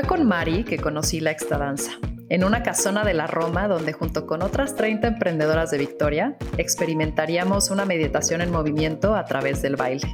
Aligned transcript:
Fue 0.00 0.08
con 0.08 0.26
Mari 0.26 0.64
que 0.64 0.78
conocí 0.78 1.20
la 1.20 1.30
extradanza, 1.30 1.90
en 2.30 2.42
una 2.42 2.62
casona 2.62 3.04
de 3.04 3.12
la 3.12 3.26
Roma 3.26 3.68
donde 3.68 3.92
junto 3.92 4.26
con 4.26 4.40
otras 4.40 4.74
30 4.74 5.08
emprendedoras 5.08 5.70
de 5.70 5.76
Victoria 5.76 6.38
experimentaríamos 6.56 7.70
una 7.70 7.84
meditación 7.84 8.40
en 8.40 8.50
movimiento 8.50 9.14
a 9.14 9.26
través 9.26 9.60
del 9.60 9.76
baile 9.76 10.08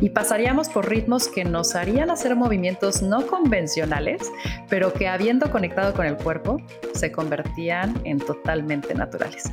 y 0.00 0.10
pasaríamos 0.10 0.68
por 0.68 0.88
ritmos 0.88 1.26
que 1.26 1.44
nos 1.44 1.74
harían 1.74 2.12
hacer 2.12 2.36
movimientos 2.36 3.02
no 3.02 3.26
convencionales, 3.26 4.30
pero 4.68 4.92
que 4.92 5.08
habiendo 5.08 5.50
conectado 5.50 5.92
con 5.92 6.06
el 6.06 6.16
cuerpo 6.16 6.58
se 6.94 7.10
convertían 7.10 8.00
en 8.04 8.18
totalmente 8.18 8.94
naturales. 8.94 9.50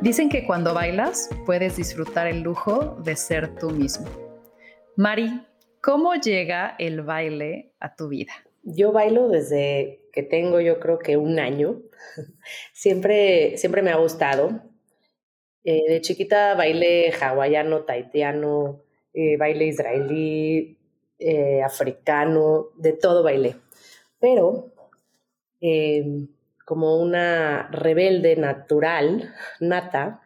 Dicen 0.00 0.30
que 0.30 0.46
cuando 0.46 0.72
bailas 0.72 1.28
puedes 1.44 1.76
disfrutar 1.76 2.28
el 2.28 2.40
lujo 2.40 2.96
de 3.04 3.14
ser 3.14 3.56
tú 3.56 3.72
mismo. 3.72 4.08
Mari, 4.96 5.46
¿cómo 5.82 6.14
llega 6.14 6.76
el 6.78 7.02
baile 7.02 7.74
a 7.78 7.94
tu 7.94 8.08
vida? 8.08 8.32
Yo 8.74 8.92
bailo 8.92 9.28
desde 9.28 10.08
que 10.12 10.22
tengo 10.22 10.60
yo 10.60 10.80
creo 10.80 10.98
que 10.98 11.16
un 11.16 11.38
año. 11.38 11.82
siempre, 12.72 13.56
siempre 13.56 13.82
me 13.82 13.90
ha 13.90 13.96
gustado. 13.96 14.62
Eh, 15.64 15.84
de 15.88 16.00
chiquita 16.00 16.54
bailé 16.54 17.12
hawaiano, 17.12 17.84
taitiano, 17.84 18.82
eh, 19.12 19.36
baile 19.36 19.66
israelí, 19.66 20.78
eh, 21.18 21.62
africano, 21.62 22.68
de 22.76 22.92
todo 22.92 23.22
bailé. 23.22 23.56
Pero 24.20 24.72
como 26.64 27.00
una 27.00 27.68
rebelde 27.72 28.36
natural, 28.36 29.34
nata, 29.58 30.22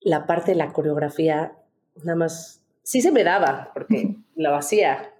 la 0.00 0.26
parte 0.26 0.52
de 0.52 0.56
la 0.58 0.72
coreografía 0.72 1.56
nada 1.96 2.16
más 2.16 2.64
sí 2.82 3.00
se 3.00 3.12
me 3.12 3.24
daba, 3.24 3.70
porque 3.74 4.16
lo 4.36 4.54
hacía, 4.54 5.12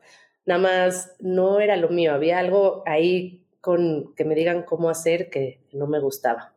nada 0.48 0.60
más 0.60 1.14
no 1.20 1.60
era 1.60 1.76
lo 1.76 1.90
mío, 1.90 2.14
había 2.14 2.38
algo 2.38 2.82
ahí 2.86 3.44
con 3.60 4.14
que 4.14 4.24
me 4.24 4.34
digan 4.34 4.62
cómo 4.62 4.88
hacer 4.88 5.28
que 5.28 5.60
no 5.72 5.86
me 5.86 6.00
gustaba. 6.00 6.54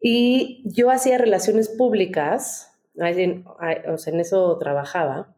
Y 0.00 0.62
yo 0.64 0.90
hacía 0.90 1.18
relaciones 1.18 1.68
públicas, 1.68 2.72
sea, 2.96 4.12
en 4.12 4.20
eso 4.20 4.56
trabajaba, 4.58 5.36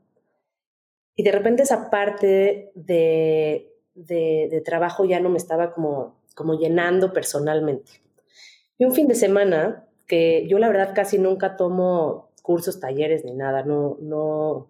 y 1.16 1.24
de 1.24 1.32
repente 1.32 1.64
esa 1.64 1.90
parte 1.90 2.70
de, 2.76 3.72
de, 3.94 4.62
trabajo 4.64 5.04
ya 5.04 5.18
no 5.18 5.28
me 5.28 5.38
estaba 5.38 5.72
como, 5.72 6.20
como 6.36 6.54
llenando 6.54 7.12
personalmente. 7.12 8.02
Y 8.78 8.84
un 8.84 8.92
fin 8.92 9.08
de 9.08 9.14
semana, 9.16 9.84
que 10.06 10.46
yo 10.48 10.58
la 10.58 10.68
verdad 10.68 10.92
casi 10.94 11.18
nunca 11.18 11.56
tomo 11.56 12.30
cursos, 12.42 12.78
talleres 12.78 13.24
ni 13.24 13.32
nada, 13.32 13.64
no, 13.64 13.96
no, 14.00 14.68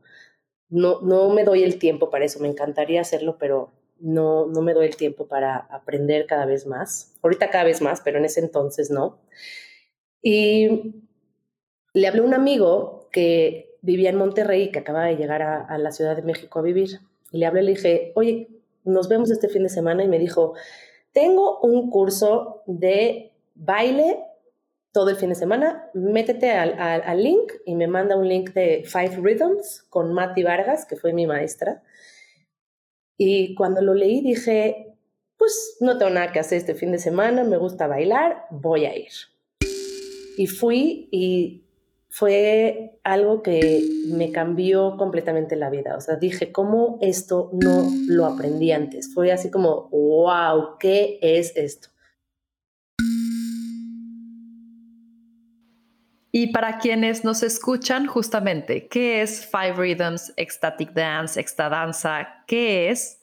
no, 0.69 1.01
no 1.03 1.31
me 1.31 1.45
doy 1.45 1.63
el 1.63 1.79
tiempo 1.79 2.11
para 2.11 2.25
eso, 2.25 2.41
me 2.41 2.49
encantaría 2.49 3.01
hacerlo, 3.01 3.37
pero 3.39 3.73
no, 3.99 4.47
no 4.47 4.61
me 4.63 4.75
doy 4.75 4.87
el 4.87 4.97
tiempo 4.97 5.27
para 5.27 5.57
aprender 5.57 6.27
cada 6.27 6.47
vez 6.47 6.67
más. 6.67 7.15
Ahorita 7.23 7.51
cada 7.51 7.65
vez 7.65 7.81
más, 7.81 8.01
pero 8.01 8.19
en 8.19 8.25
ese 8.25 8.41
entonces 8.41 8.91
no. 8.91 9.19
Y 10.23 11.05
le 11.93 12.07
hablé 12.07 12.21
a 12.21 12.25
un 12.25 12.35
amigo 12.35 13.09
que 13.13 13.77
vivía 13.83 14.11
en 14.11 14.17
Monterrey, 14.17 14.71
que 14.71 14.81
acaba 14.81 15.05
de 15.05 15.17
llegar 15.17 15.43
a, 15.43 15.79
la 15.79 15.93
Ciudad 15.93 16.17
de 16.17 16.23
México 16.23 16.59
a 16.59 16.63
vivir. 16.63 17.01
Y 17.31 17.39
le 17.39 17.47
hablé 17.47 17.63
le 17.63 17.73
dije, 17.73 18.13
oye, 18.15 18.49
nos 18.85 19.09
vemos 19.09 19.31
este 19.31 19.49
fin 19.49 19.63
de 19.63 19.69
semana. 19.69 20.03
Y 20.03 20.09
me 20.09 20.19
dijo, 20.19 20.55
tengo 21.13 21.61
un 21.61 21.91
curso 21.91 22.63
de 22.67 23.33
baile 23.55 24.25
todo 24.95 25.11
el 25.11 25.17
fin 25.17 25.31
de 25.31 25.35
semana, 25.35 25.91
métete 25.93 26.53
al, 26.53 27.21
link 27.21 27.53
y 27.67 27.75
me 27.75 27.89
manda 27.89 28.17
un 28.17 28.29
link 28.29 28.53
de 28.53 28.85
Five 28.87 29.19
Rhythms 29.21 29.83
con 29.91 30.15
Mati 30.15 30.45
Vargas, 30.45 30.87
que 30.87 30.95
fue 30.95 31.13
mi 31.13 31.27
maestra. 31.27 31.83
Y 33.19 33.57
cuando 33.57 33.83
lo 33.83 33.93
leí 33.93 34.21
dije, 34.21 34.97
pues 35.37 35.79
no 35.81 35.99
tengo 35.99 36.13
nada 36.13 36.31
que 36.31 36.39
hacer 36.39 36.59
este 36.59 36.77
fin 36.77 36.93
de 36.93 37.01
semana, 37.01 37.43
me 37.43 37.57
gusta 37.57 37.89
bailar, 37.89 38.47
voy 38.53 38.87
a 38.87 38.97
ir. 38.97 39.11
Y 40.39 40.47
fui 40.47 41.09
y 41.11 41.65
fue 42.09 43.01
algo 43.03 43.43
que 43.43 43.83
me 44.07 44.31
cambió 44.31 44.97
completamente 44.97 45.57
la 45.57 45.71
vida. 45.71 45.97
O 45.97 46.01
sea, 46.01 46.15
dije, 46.15 46.53
¿cómo 46.53 46.99
esto 47.01 47.51
no 47.53 47.91
lo 48.07 48.27
aprendí 48.27 48.71
antes? 48.71 49.13
Fue 49.13 49.33
así 49.33 49.51
como, 49.51 49.89
wow, 49.91 50.79
¿qué 50.79 51.19
es 51.21 51.57
esto? 51.57 51.89
Y 56.37 56.49
para 56.49 56.79
quienes 56.79 57.23
nos 57.23 57.45
escuchan, 57.45 58.09
justamente, 58.09 58.89
¿qué 58.89 59.23
es 59.23 59.47
Five 59.47 59.75
Rhythms, 59.77 60.33
Ecstatic 60.37 60.91
Dance, 60.91 61.39
Extadanza? 61.41 62.43
¿Qué 62.49 62.91
es? 62.91 63.23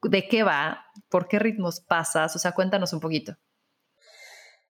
¿De 0.00 0.28
qué 0.28 0.44
va? 0.44 0.84
¿Por 1.08 1.26
qué 1.26 1.40
ritmos 1.40 1.80
pasas? 1.80 2.36
O 2.36 2.38
sea, 2.38 2.52
cuéntanos 2.52 2.92
un 2.92 3.00
poquito. 3.00 3.36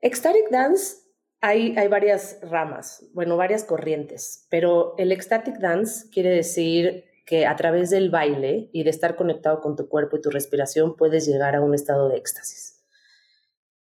Ecstatic 0.00 0.48
Dance 0.50 1.02
hay, 1.42 1.76
hay 1.76 1.88
varias 1.88 2.38
ramas, 2.40 3.04
bueno, 3.12 3.36
varias 3.36 3.62
corrientes, 3.64 4.46
pero 4.48 4.94
el 4.96 5.12
Ecstatic 5.12 5.58
Dance 5.58 6.08
quiere 6.10 6.30
decir 6.30 7.04
que 7.26 7.44
a 7.44 7.56
través 7.56 7.90
del 7.90 8.08
baile 8.08 8.70
y 8.72 8.84
de 8.84 8.90
estar 8.90 9.16
conectado 9.16 9.60
con 9.60 9.76
tu 9.76 9.86
cuerpo 9.86 10.16
y 10.16 10.22
tu 10.22 10.30
respiración 10.30 10.96
puedes 10.96 11.26
llegar 11.26 11.54
a 11.54 11.60
un 11.60 11.74
estado 11.74 12.08
de 12.08 12.16
éxtasis. 12.16 12.75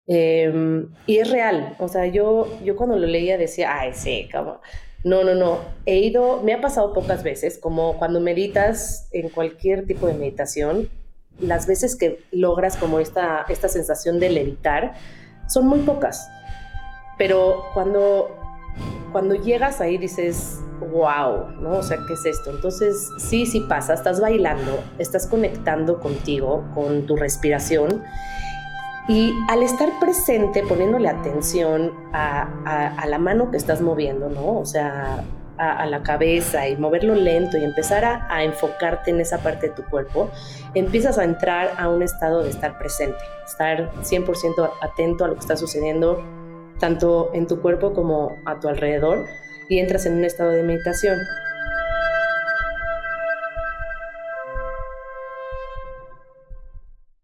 Em, 0.05 0.89
y 1.07 1.19
es 1.19 1.31
real, 1.31 1.75
o 1.79 1.87
sea, 1.87 2.05
yo, 2.07 2.47
yo 2.63 2.75
cuando 2.75 2.97
lo 2.97 3.07
leía 3.07 3.37
decía, 3.37 3.79
ay, 3.79 3.91
sí, 3.93 4.27
como, 4.33 4.59
no, 5.05 5.23
no, 5.23 5.33
no, 5.33 5.59
he 5.85 5.99
ido, 5.99 6.41
me 6.43 6.53
ha 6.53 6.59
pasado 6.59 6.91
pocas 6.91 7.23
veces, 7.23 7.57
como 7.57 7.97
cuando 7.97 8.19
meditas 8.19 9.07
en 9.13 9.29
cualquier 9.29 9.85
tipo 9.85 10.07
de 10.07 10.13
meditación, 10.13 10.89
las 11.39 11.67
veces 11.67 11.95
que 11.95 12.19
logras 12.31 12.75
como 12.75 12.99
esta, 12.99 13.45
esta 13.47 13.69
sensación 13.69 14.19
de 14.19 14.29
levitar 14.29 14.93
son 15.47 15.67
muy 15.67 15.79
pocas, 15.79 16.27
pero 17.17 17.63
cuando, 17.73 18.37
cuando 19.13 19.35
llegas 19.35 19.79
ahí 19.79 19.97
dices, 19.97 20.59
wow, 20.91 21.47
¿no? 21.61 21.77
O 21.77 21.83
sea, 21.83 21.97
¿qué 22.07 22.13
es 22.13 22.25
esto? 22.25 22.49
Entonces, 22.49 23.09
sí, 23.19 23.45
sí 23.45 23.61
pasa, 23.61 23.93
estás 23.93 24.19
bailando, 24.19 24.83
estás 24.99 25.27
conectando 25.27 26.01
contigo, 26.01 26.65
con 26.73 27.05
tu 27.05 27.15
respiración 27.15 28.03
y 29.07 29.33
al 29.49 29.63
estar 29.63 29.99
presente, 29.99 30.63
poniéndole 30.63 31.09
atención 31.09 31.91
a, 32.13 33.05
la 33.05 33.17
mano 33.17 33.51
que 33.51 33.57
estás 33.57 33.81
moviendo, 33.81 34.29
¿no? 34.29 34.59
O 34.59 34.65
sea, 34.65 35.23
a, 35.57 35.85
la 35.85 36.03
cabeza 36.03 36.67
y 36.67 36.77
moverlo 36.77 37.13
lento 37.13 37.57
y 37.57 37.63
empezar 37.63 38.05
a, 38.05 38.43
enfocarte 38.43 39.11
en 39.11 39.19
esa 39.19 39.39
parte 39.39 39.69
de 39.69 39.73
tu 39.73 39.83
cuerpo, 39.83 40.29
empiezas 40.73 41.17
a 41.17 41.25
entrar 41.25 41.73
a 41.77 41.89
un 41.89 42.01
estado 42.01 42.43
de 42.43 42.49
estar 42.49 42.77
presente, 42.77 43.17
estar 43.45 43.91
100% 44.03 44.71
atento 44.81 45.25
a 45.25 45.27
lo 45.27 45.33
que 45.33 45.41
está 45.41 45.57
sucediendo 45.57 46.23
tanto 46.79 47.29
en 47.33 47.47
tu 47.47 47.61
cuerpo 47.61 47.93
como 47.93 48.31
a 48.45 48.59
tu 48.59 48.67
alrededor 48.67 49.25
y 49.69 49.79
entras 49.79 50.05
en 50.05 50.13
un 50.13 50.25
estado 50.25 50.51
de 50.51 50.63
meditación. 50.63 51.17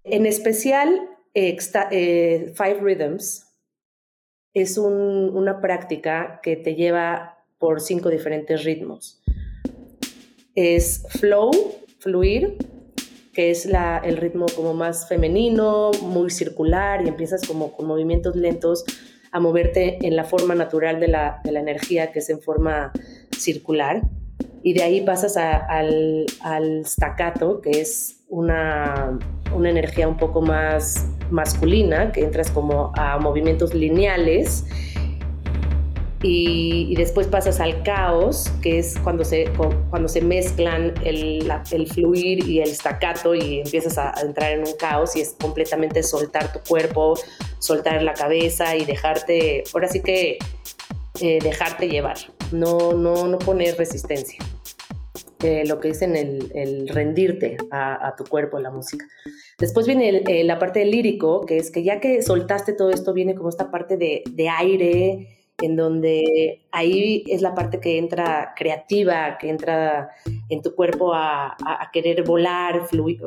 En 0.04 0.26
especial, 0.26 1.19
eh, 1.92 2.54
Five 2.56 2.80
Rhythms 2.82 3.46
es 4.54 4.78
una 4.78 5.62
práctica 5.62 6.40
que 6.44 6.56
te 6.56 6.76
lleva 6.76 7.38
por 7.58 7.82
cinco 7.82 8.10
diferentes 8.10 8.64
ritmos. 8.64 9.22
Es 10.56 11.06
flow, 11.10 11.52
fluir, 12.00 12.58
que 13.34 13.52
es 13.52 13.66
el 13.66 14.18
ritmo 14.18 14.48
como 14.56 14.74
más 14.74 15.08
femenino, 15.08 15.92
muy 16.02 16.30
circular 16.30 17.06
y 17.06 17.10
empiezas 17.10 17.48
como 17.48 17.72
con 17.72 17.86
movimientos 17.86 18.36
lentos 18.36 18.84
a 19.32 19.40
moverte 19.40 20.00
en 20.06 20.16
la 20.16 20.24
forma 20.24 20.56
natural 20.56 21.00
de 21.00 21.08
la, 21.08 21.42
energía 21.46 22.12
que 22.12 22.20
es 22.20 22.30
en 22.30 22.42
forma 22.42 22.92
circular. 23.38 24.02
Y 24.64 24.74
de 24.74 24.84
ahí 24.84 25.02
pasas 25.02 25.38
al, 25.38 26.26
al 26.42 26.86
staccato, 26.86 27.62
que 27.62 27.80
es 27.80 28.24
una, 28.28 29.18
una 29.54 29.70
energía 29.70 30.08
un 30.08 30.18
poco 30.18 30.42
más 30.42 31.08
masculina, 31.32 32.12
que 32.12 32.22
entras 32.22 32.52
como 32.52 32.92
a 32.96 33.18
movimientos 33.18 33.74
lineales. 33.74 34.66
Y, 36.22 36.96
después 36.96 37.28
pasas 37.28 37.62
al 37.62 37.82
caos, 37.84 38.52
que 38.62 38.78
es 38.80 38.98
cuando 39.00 39.24
se, 39.24 39.50
cuando 39.90 40.10
se 40.10 40.20
mezclan 40.20 40.94
el, 41.06 41.50
el 41.72 41.88
fluir 41.88 42.46
y 42.46 42.60
el 42.60 42.76
staccato 42.76 43.34
y 43.34 43.62
empiezas 43.62 43.98
a, 43.98 44.14
entrar 44.22 44.52
en 44.52 44.68
un 44.68 44.74
caos 44.74 45.16
y 45.16 45.22
es 45.22 45.36
completamente 45.40 46.04
soltar 46.04 46.52
tu 46.52 46.60
cuerpo, 46.68 47.18
soltar 47.60 48.04
la 48.04 48.14
cabeza 48.14 48.76
y 48.76 48.84
dejarte, 48.84 49.64
ahora 49.74 49.88
sí 49.88 50.02
que 50.02 50.40
eh, 51.22 51.40
dejarte 51.42 51.88
llevar, 51.88 52.18
no, 52.52 52.92
no, 52.92 53.28
no 53.28 53.40
poner 53.40 53.78
resistencia. 53.78 54.40
Eh, 55.42 55.64
lo 55.66 55.80
que 55.80 55.88
dicen 55.90 56.18
el, 56.18 56.52
el 56.54 56.90
rendirte 56.90 57.56
a, 57.72 58.08
a, 58.08 58.16
tu 58.18 58.26
cuerpo, 58.26 58.58
a 58.58 58.62
la 58.62 58.72
música. 58.72 59.06
Después 59.58 59.88
viene 59.88 60.44
la 60.44 60.60
parte 60.60 60.80
del 60.80 60.92
lírico, 60.92 61.46
que 61.46 61.58
es 61.58 61.72
que 61.72 61.82
ya 61.82 62.02
que 62.02 62.22
soltaste 62.22 62.74
todo 62.74 62.90
esto, 62.90 63.14
viene 63.14 63.36
como 63.36 63.48
esta 63.48 63.72
parte 63.72 63.96
de, 63.96 64.24
de 64.30 64.50
aire 64.50 65.40
en 65.62 65.76
donde 65.76 66.66
ahí 66.72 67.24
es 67.28 67.42
la 67.42 67.54
parte 67.54 67.80
que 67.80 67.98
entra 67.98 68.54
creativa, 68.56 69.38
que 69.40 69.50
entra 69.50 70.10
en 70.50 70.62
tu 70.62 70.76
cuerpo 70.76 71.14
a, 71.14 71.56
querer 71.92 72.24
volar, 72.24 72.88
fluir, 72.88 73.22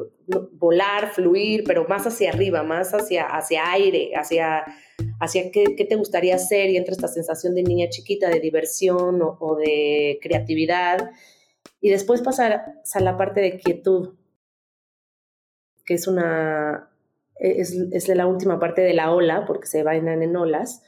volar, 0.53 1.11
fluir, 1.13 1.65
pero 1.67 1.87
más 1.89 2.07
hacia 2.07 2.31
arriba, 2.31 2.63
más 2.63 2.93
hacia, 2.95 3.27
hacia 3.27 3.71
aire, 3.73 4.13
hacia, 4.15 4.65
hacia 5.21 5.51
qué, 5.51 5.65
te 5.67 5.97
gustaría 5.97 6.37
hacer 6.37 6.71
y 6.71 6.77
entra 6.77 6.93
esta 6.93 7.09
sensación 7.09 7.55
de 7.55 7.63
niña 7.63 7.89
chiquita, 7.89 8.29
de 8.29 8.41
diversión 8.41 9.21
o, 9.23 9.57
de 9.57 10.19
creatividad. 10.23 11.11
Y 11.83 11.91
después 11.91 12.23
pasar 12.23 12.81
a 12.95 13.01
la 13.01 13.19
parte 13.19 13.43
de 13.43 13.59
quietud, 13.59 14.15
que 15.85 15.95
es 15.95 16.07
una, 16.07 16.91
es, 17.35 17.77
es 17.93 18.09
la 18.09 18.27
última 18.27 18.59
parte 18.59 18.81
de 18.81 18.95
la 18.95 19.13
ola, 19.13 19.45
porque 19.45 19.67
se 19.67 19.83
bailan 19.83 20.23
en 20.23 20.37
olas, 20.37 20.83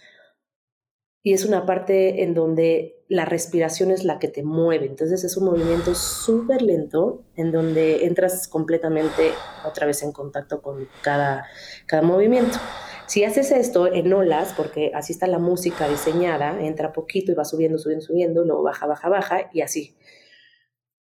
y 1.27 1.33
es 1.33 1.45
una 1.45 1.67
parte 1.67 2.23
en 2.23 2.33
donde 2.33 3.03
la 3.09 3.25
respiración 3.25 3.91
es 3.91 4.05
la 4.05 4.19
que 4.19 4.29
te 4.29 4.45
mueve. 4.45 4.87
Entonces 4.87 5.25
es 5.25 5.37
un 5.37 5.47
movimiento 5.47 5.95
súper 5.95 6.63
lento 6.63 7.25
en 7.35 7.51
donde 7.51 8.05
entras 8.05 8.47
completamente 8.47 9.33
otra 9.67 9.87
vez 9.87 10.03
en 10.03 10.13
contacto 10.13 10.63
con 10.63 10.87
cada, 11.03 11.47
cada 11.87 12.03
movimiento. 12.03 12.59
Si 13.07 13.25
haces 13.25 13.51
esto 13.53 13.93
en 13.93 14.13
olas, 14.13 14.55
porque 14.57 14.93
así 14.95 15.13
está 15.13 15.27
la 15.27 15.39
música 15.39 15.89
diseñada, 15.89 16.61
entra 16.63 16.93
poquito 16.93 17.33
y 17.33 17.35
va 17.35 17.45
subiendo, 17.45 17.79
subiendo, 17.79 18.05
subiendo, 18.05 18.45
luego 18.45 18.63
baja, 18.63 18.87
baja, 18.87 19.09
baja 19.09 19.51
y 19.53 19.61
así. 19.61 19.95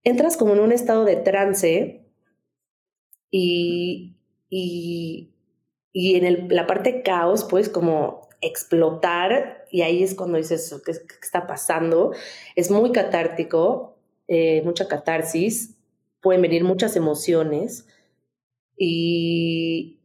Entras 0.08 0.38
como 0.38 0.54
en 0.54 0.62
un 0.62 0.72
estado 0.72 1.04
de 1.04 1.18
trance 1.18 2.00
y, 3.30 4.16
y, 4.50 5.34
y 5.92 6.16
en 6.16 6.48
la 6.48 6.66
parte 6.66 7.04
caos, 7.04 7.44
pues 7.44 7.68
como 7.68 8.30
explotar 8.40 9.66
y 9.70 9.82
ahí 9.82 10.04
es 10.04 10.16
cuando 10.16 10.38
dices, 10.38 10.74
¿qué, 10.86 10.94
está 11.22 11.46
pasando? 11.46 12.14
Es 12.56 12.72
muy 12.72 12.94
catártico, 12.94 13.98
eh, 14.30 14.62
mucha 14.64 14.88
catarsis, 14.88 15.76
pueden 16.22 16.42
venir 16.42 16.64
muchas 16.64 16.96
emociones 16.96 17.86
y, 18.78 20.00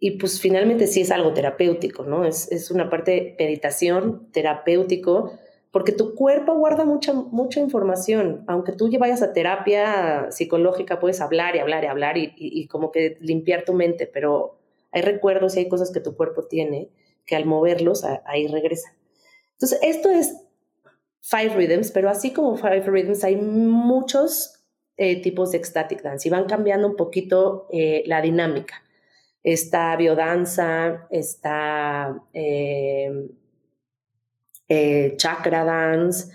y 0.00 0.12
pues 0.12 0.40
finalmente 0.40 0.86
sí 0.86 1.02
es 1.02 1.10
algo 1.10 1.34
terapéutico, 1.34 2.04
¿no? 2.04 2.24
Es, 2.24 2.50
es 2.50 2.70
una 2.70 2.88
parte 2.88 3.10
de 3.10 3.36
meditación 3.38 4.32
terapéutico 4.32 5.38
porque 5.76 5.92
tu 5.92 6.14
cuerpo 6.14 6.54
guarda 6.54 6.86
mucha, 6.86 7.12
mucha 7.12 7.60
información. 7.60 8.44
Aunque 8.46 8.72
tú 8.72 8.90
vayas 8.98 9.20
a 9.20 9.34
terapia 9.34 10.30
psicológica, 10.30 10.98
puedes 10.98 11.20
hablar 11.20 11.54
y 11.54 11.58
hablar 11.58 11.84
y 11.84 11.86
hablar 11.86 12.16
y, 12.16 12.32
y 12.34 12.66
como 12.66 12.90
que 12.90 13.18
limpiar 13.20 13.66
tu 13.66 13.74
mente, 13.74 14.06
pero 14.06 14.56
hay 14.90 15.02
recuerdos 15.02 15.54
y 15.54 15.58
hay 15.58 15.68
cosas 15.68 15.92
que 15.92 16.00
tu 16.00 16.16
cuerpo 16.16 16.44
tiene 16.44 16.88
que 17.26 17.36
al 17.36 17.44
moverlos 17.44 18.04
ahí 18.24 18.46
regresan. 18.46 18.94
Entonces, 19.52 19.78
esto 19.82 20.08
es 20.08 20.46
Five 21.20 21.54
Rhythms, 21.54 21.90
pero 21.90 22.08
así 22.08 22.32
como 22.32 22.56
Five 22.56 22.84
Rhythms 22.86 23.22
hay 23.22 23.36
muchos 23.36 24.64
eh, 24.96 25.20
tipos 25.20 25.52
de 25.52 25.58
ecstatic 25.58 26.00
dance 26.00 26.26
y 26.26 26.30
van 26.30 26.46
cambiando 26.46 26.88
un 26.88 26.96
poquito 26.96 27.68
eh, 27.70 28.02
la 28.06 28.22
dinámica. 28.22 28.82
Está 29.42 29.94
biodanza, 29.96 31.06
está 31.10 32.22
eh, 32.32 33.28
chakra 35.16 35.64
dance, 35.64 36.32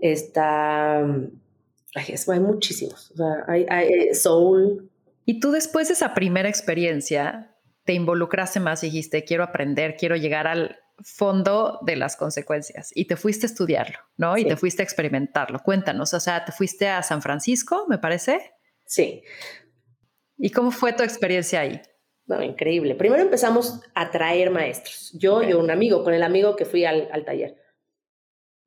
está... 0.00 0.98
hay 1.00 2.40
muchísimos. 2.40 3.10
O 3.12 3.16
sea, 3.16 3.44
hay, 3.48 3.66
hay 3.68 4.14
soul. 4.14 4.90
Y 5.24 5.40
tú 5.40 5.50
después 5.50 5.88
de 5.88 5.94
esa 5.94 6.14
primera 6.14 6.48
experiencia, 6.48 7.56
te 7.84 7.94
involucraste 7.94 8.60
más 8.60 8.82
y 8.82 8.86
dijiste, 8.86 9.24
quiero 9.24 9.44
aprender, 9.44 9.96
quiero 9.96 10.16
llegar 10.16 10.46
al 10.46 10.78
fondo 11.02 11.78
de 11.82 11.96
las 11.96 12.16
consecuencias 12.16 12.90
y 12.94 13.06
te 13.06 13.16
fuiste 13.16 13.46
a 13.46 13.48
estudiarlo, 13.48 13.98
¿no? 14.16 14.36
Y 14.36 14.44
te 14.44 14.56
fuiste 14.56 14.82
a 14.82 14.84
experimentarlo. 14.84 15.60
Cuéntanos, 15.60 16.12
o 16.14 16.20
sea, 16.20 16.44
te 16.44 16.52
fuiste 16.52 16.88
a 16.88 17.02
San 17.02 17.22
Francisco, 17.22 17.86
me 17.88 17.98
parece. 17.98 18.52
Sí. 18.84 19.22
¿Y 20.38 20.50
cómo 20.50 20.70
fue 20.70 20.92
tu 20.92 21.02
experiencia 21.02 21.60
ahí? 21.60 21.80
No, 22.26 22.42
increíble. 22.42 22.94
Primero 22.94 23.22
empezamos 23.22 23.80
a 23.94 24.10
traer 24.10 24.50
maestros. 24.50 25.12
Yo 25.14 25.42
y 25.42 25.52
un 25.52 25.70
amigo, 25.70 26.02
con 26.02 26.12
el 26.12 26.22
amigo 26.22 26.56
que 26.56 26.64
fui 26.64 26.84
al, 26.84 27.24
taller. 27.24 27.56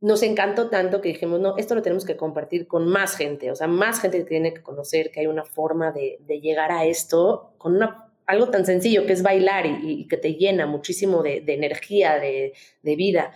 Nos 0.02 0.24
encantó 0.24 0.70
tanto 0.70 1.02
que 1.02 1.10
dijimos, 1.10 1.42
no, 1.42 1.58
esto 1.58 1.76
lo 1.76 1.82
tenemos 1.82 2.06
que 2.06 2.16
compartir 2.16 2.68
con 2.68 2.88
más 2.88 3.18
gente, 3.18 3.52
o 3.52 3.56
sea, 3.56 3.68
más 3.68 4.00
gente 4.00 4.20
que 4.20 4.24
tiene 4.24 4.54
que 4.54 4.64
conocer 4.64 5.12
que 5.12 5.20
hay 5.20 5.28
una 5.28 5.44
forma 5.44 5.92
de, 5.92 6.20
de 6.22 6.40
llegar 6.40 6.72
a 6.72 6.86
esto 6.86 7.54
con 7.58 7.76
una 7.76 8.10
algo 8.30 8.50
tan 8.50 8.64
sencillo 8.64 9.08
que 9.08 9.14
es 9.14 9.24
bailar 9.24 9.66
y, 9.66 10.08
que 10.08 10.16
te 10.16 10.36
llena 10.36 10.68
muchísimo 10.68 11.24
de, 11.24 11.44
energía, 11.48 12.20
de, 12.20 12.54
vida. 12.96 13.32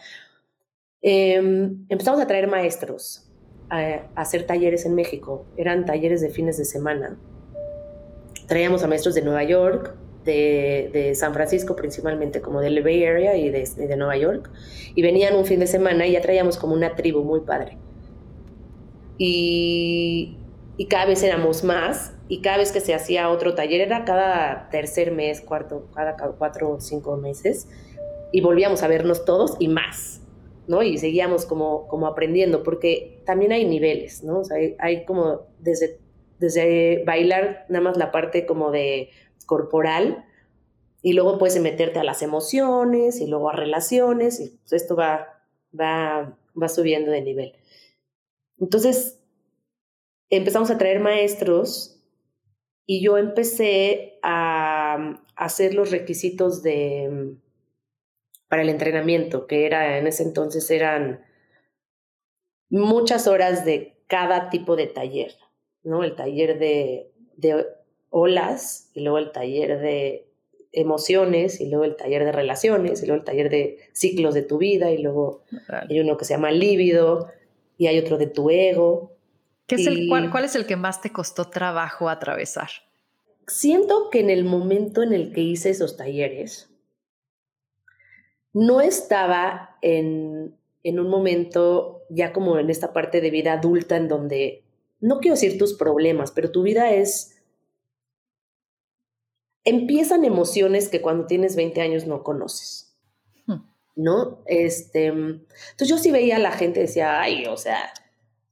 Em, 1.02 1.88
empezamos 1.90 2.22
a 2.22 2.28
traer 2.28 2.48
maestros 2.48 3.28
a, 3.72 4.06
hacer 4.14 4.46
talleres 4.46 4.86
en 4.86 4.94
México. 4.94 5.48
Eran 5.58 5.88
talleres 5.88 6.22
de 6.22 6.30
fines 6.30 6.60
de 6.60 6.66
semana. 6.66 7.18
Traíamos 8.48 8.84
a 8.84 8.88
maestros 8.88 9.16
de 9.16 9.24
Nueva 9.24 9.44
York, 9.44 9.96
de, 10.24 11.14
San 11.16 11.34
Francisco 11.34 11.76
principalmente, 11.76 12.42
como 12.42 12.62
del 12.62 12.82
Bay 12.84 13.04
Area 13.06 13.36
y 13.36 13.50
de, 13.50 13.68
de 13.76 13.98
Nueva 13.98 14.18
York. 14.18 14.50
Y 14.96 15.02
venían 15.02 15.36
un 15.36 15.46
fin 15.46 15.60
de 15.60 15.68
semana 15.68 16.06
y 16.08 16.14
ya 16.14 16.22
traíamos 16.22 16.58
como 16.58 16.74
una 16.74 16.96
tribu 16.96 17.24
muy 17.24 17.42
padre. 17.42 17.78
Y, 19.18 20.38
y 20.78 20.88
cada 20.88 21.06
vez 21.06 21.22
éramos 21.24 21.64
más 21.64 22.14
y 22.28 22.42
cada 22.42 22.58
vez 22.58 22.72
que 22.72 22.80
se 22.80 22.94
hacía 22.94 23.30
otro 23.30 23.54
taller 23.54 23.82
era 23.82 24.06
cada 24.06 24.70
tercer 24.70 25.12
mes, 25.12 25.42
cuarto, 25.42 25.88
cada 25.94 26.16
cuatro 26.16 26.72
o 26.72 26.80
cinco 26.80 27.18
meses 27.18 27.68
y 28.32 28.42
volvíamos 28.42 28.82
a 28.82 28.88
vernos 28.88 29.26
todos 29.26 29.56
y 29.60 29.68
más, 29.68 30.22
¿no? 30.68 30.82
Y 30.82 30.98
seguíamos 30.98 31.46
como, 31.46 31.88
como 31.88 32.08
aprendiendo 32.08 32.64
porque 32.64 33.22
también 33.26 33.52
hay 33.52 33.66
niveles, 33.66 34.24
¿no? 34.24 34.40
O 34.40 34.44
sea, 34.44 34.58
hay, 34.80 35.06
como 35.06 35.42
desde, 35.60 36.00
desde 36.40 37.04
bailar 37.06 37.66
nada 37.70 37.84
más 37.84 37.98
la 37.98 38.12
parte 38.12 38.48
como 38.48 38.72
de 38.72 39.10
corporal 39.46 40.26
y 41.02 41.14
luego 41.14 41.38
puedes 41.38 41.60
meterte 41.60 42.00
a 42.00 42.04
las 42.04 42.22
emociones 42.22 43.20
y 43.20 43.28
luego 43.28 43.50
a 43.50 43.56
relaciones 43.56 44.40
y 44.40 44.58
pues 44.60 44.74
esto 44.74 44.96
va, 44.96 45.44
va, 45.78 46.38
va 46.60 46.70
subiendo 46.70 47.12
de 47.12 47.22
nivel. 47.22 47.54
Entonces, 48.58 49.20
empezamos 50.30 50.72
a 50.72 50.78
traer 50.78 51.00
maestros 51.00 52.02
y 52.86 53.04
yo 53.04 53.18
empecé 53.18 54.20
a, 54.24 55.20
hacer 55.36 55.74
los 55.74 55.92
requisitos 55.92 56.62
de 56.62 57.36
para 58.48 58.62
el 58.62 58.70
entrenamiento, 58.70 59.48
que 59.48 59.66
era 59.66 59.98
en 59.98 60.06
ese 60.06 60.22
entonces 60.22 60.70
eran 60.70 61.26
muchas 62.70 63.26
horas 63.26 63.66
de 63.66 63.98
cada 64.06 64.52
tipo 64.52 64.76
de 64.76 64.86
taller, 64.86 65.34
¿no? 65.82 66.04
El 66.04 66.16
taller 66.16 66.60
de, 66.60 67.12
de 67.36 67.66
olas 68.14 68.90
y 68.94 69.02
luego 69.02 69.18
el 69.18 69.32
taller 69.32 69.80
de 69.80 70.28
emociones 70.72 71.60
y 71.60 71.70
luego 71.70 71.84
el 71.84 71.96
taller 71.96 72.24
de 72.26 72.32
relaciones 72.32 73.04
y 73.04 73.08
luego 73.08 73.20
el 73.20 73.26
taller 73.26 73.50
de 73.50 73.80
ciclos 73.92 74.34
de 74.34 74.44
tu 74.44 74.58
vida 74.58 74.92
y 74.92 75.00
luego 75.00 75.42
hay 75.68 76.00
uno 76.00 76.18
que 76.18 76.26
se 76.26 76.34
llama 76.34 76.52
líbido 76.52 77.28
y 77.78 77.88
hay 77.88 78.00
otro 78.00 78.18
de 78.18 78.28
tu 78.28 78.50
ego 78.50 79.14
es 79.76 79.88
el, 79.88 80.08
cuál, 80.08 80.32
cuál 80.32 80.46
es 80.46 80.56
el 80.56 80.66
que 80.66 80.76
más 80.76 81.02
te 81.02 81.12
costó 81.12 81.50
trabajo 81.50 82.10
atravesar? 82.10 82.70
Siento 83.48 84.10
que 84.10 84.20
en 84.20 84.30
el 84.30 84.46
momento 84.46 85.04
en 85.04 85.14
el 85.14 85.34
que 85.34 85.42
hice 85.42 85.70
esos 85.70 85.98
talleres, 85.98 86.70
no 88.54 88.82
estaba 88.82 89.78
en, 89.82 90.56
en 90.84 91.00
un 91.00 91.10
momento 91.10 92.04
ya 92.10 92.32
como 92.32 92.60
en 92.60 92.70
esta 92.70 92.94
parte 92.94 93.20
de 93.20 93.32
vida 93.32 93.54
adulta 93.54 93.98
en 93.98 94.08
donde, 94.08 94.64
no 95.00 95.20
quiero 95.20 95.36
decir 95.36 95.58
tus 95.58 95.74
problemas, 95.74 96.32
pero 96.32 96.52
tu 96.52 96.62
vida 96.62 96.92
es 96.92 97.33
empiezan 99.64 100.26
emociones 100.26 100.90
que 100.90 101.02
cuando 101.02 101.26
tienes 101.26 101.56
20 101.56 101.82
años 101.82 102.08
no 102.08 102.24
conoces. 102.24 102.96
Hmm. 103.46 103.64
¿No? 103.96 104.44
Este, 104.46 105.08
entonces 105.08 105.88
yo 105.88 105.98
sí 105.98 106.12
veía 106.12 106.38
a 106.38 106.40
la 106.40 106.52
gente 106.52 106.82
decía, 106.82 107.22
ay, 107.22 107.46
o 107.46 107.58
sea, 107.58 107.94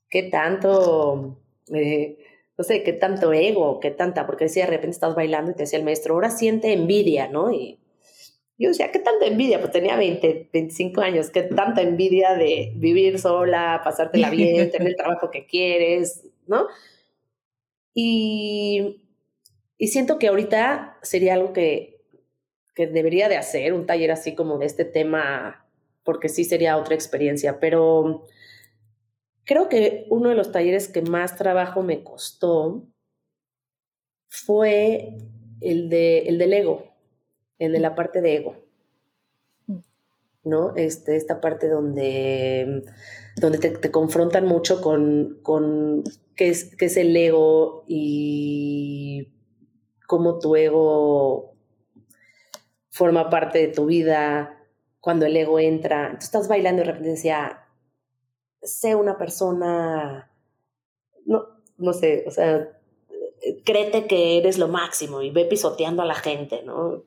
qué 0.10 0.24
tanto, 0.24 1.38
eh, 1.74 2.18
no 2.58 2.63
sé, 2.63 2.84
qué 2.84 2.94
tanto 2.94 3.34
ego, 3.34 3.80
qué 3.80 3.91
tanta, 3.91 4.25
porque 4.25 4.46
decía, 4.46 4.65
de 4.65 4.72
repente 4.72 4.96
estás 4.96 5.15
bailando 5.15 5.51
y 5.51 5.56
te 5.56 5.63
decía 5.63 5.80
el 5.80 5.86
maestro, 5.86 6.13
ahora 6.13 6.30
siente 6.30 6.74
envidia, 6.74 7.27
¿no? 7.27 7.51
Y 7.51 7.80
yo 8.58 8.70
decía, 8.70 8.91
¿qué 8.91 9.00
tanta 9.00 9.25
envidia? 9.25 9.60
Pues 9.60 9.72
tenía 9.72 9.96
20, 9.96 10.50
25 10.53 11.01
años, 11.01 11.32
qué 11.32 11.41
tanta 11.44 11.82
envidia 11.82 12.36
de 12.36 12.74
vivir 12.75 13.18
sola, 13.18 13.82
pasártela 13.84 14.30
bien, 14.30 14.70
tener 14.70 14.89
el 14.89 14.96
trabajo 14.96 15.32
que 15.32 15.48
quieres, 15.48 16.30
¿no? 16.46 16.68
Y, 17.96 19.01
y 19.82 19.88
siento 19.88 20.20
que 20.20 20.28
ahorita 20.28 20.98
sería 21.02 21.34
algo 21.34 21.54
que, 21.54 22.02
que 22.76 22.86
debería 22.88 23.30
de 23.30 23.38
hacer, 23.38 23.74
un 23.74 23.86
taller 23.86 24.12
así 24.12 24.36
como 24.36 24.58
de 24.58 24.68
este 24.68 24.86
tema, 24.86 25.66
porque 26.04 26.30
sí 26.30 26.46
sería 26.46 26.78
otra 26.78 26.96
experiencia, 26.96 27.60
pero 27.60 28.26
Creo 29.52 29.70
que 29.70 30.06
uno 30.10 30.30
de 30.30 30.36
los 30.36 30.52
talleres 30.52 30.88
que 30.88 31.02
más 31.02 31.36
trabajo 31.36 31.82
me 31.82 32.04
costó 32.04 32.88
fue 34.30 35.18
el, 35.60 35.90
de, 35.90 36.20
el 36.20 36.38
del 36.38 36.54
ego, 36.54 36.86
el 37.60 37.74
de 37.74 37.80
la 37.80 37.96
parte 37.96 38.22
de 38.22 38.36
ego. 38.38 38.56
¿no? 40.44 40.76
Este, 40.76 41.18
esta 41.18 41.42
parte 41.42 41.68
donde, 41.68 42.84
donde 43.36 43.58
te, 43.58 43.92
confrontan 43.92 44.46
mucho 44.46 44.82
con, 44.82 45.40
con 45.44 46.04
qué, 46.36 46.50
es, 46.50 46.76
qué 46.78 46.86
es 46.86 46.98
el 46.98 47.16
ego 47.16 47.84
y 47.88 49.34
cómo 50.12 50.39
tu 50.39 50.58
ego 50.58 51.53
forma 52.89 53.30
parte 53.30 53.60
de 53.60 53.68
tu 53.70 53.86
vida, 53.86 54.62
cuando 55.00 55.25
el 55.25 55.38
ego 55.38 55.58
entra. 55.58 56.10
Tú 56.20 56.25
estás 56.25 56.50
bailando 56.50 56.82
y 56.82 56.86
de 56.86 56.91
repente 56.91 57.12
decía, 57.12 57.65
sé 58.62 58.94
una 58.96 59.18
persona, 59.18 60.30
no, 61.25 61.46
no 61.77 61.94
sé, 61.94 62.25
o 62.27 62.32
sea, 62.32 62.77
créete 63.63 64.06
que 64.06 64.38
eres 64.38 64.58
lo 64.58 64.68
máximo 64.68 65.22
y 65.22 65.30
ve 65.30 65.46
pisoteando 65.46 66.01
a 66.01 66.06
la 66.06 66.15
gente, 66.15 66.62
¿no? 66.63 67.06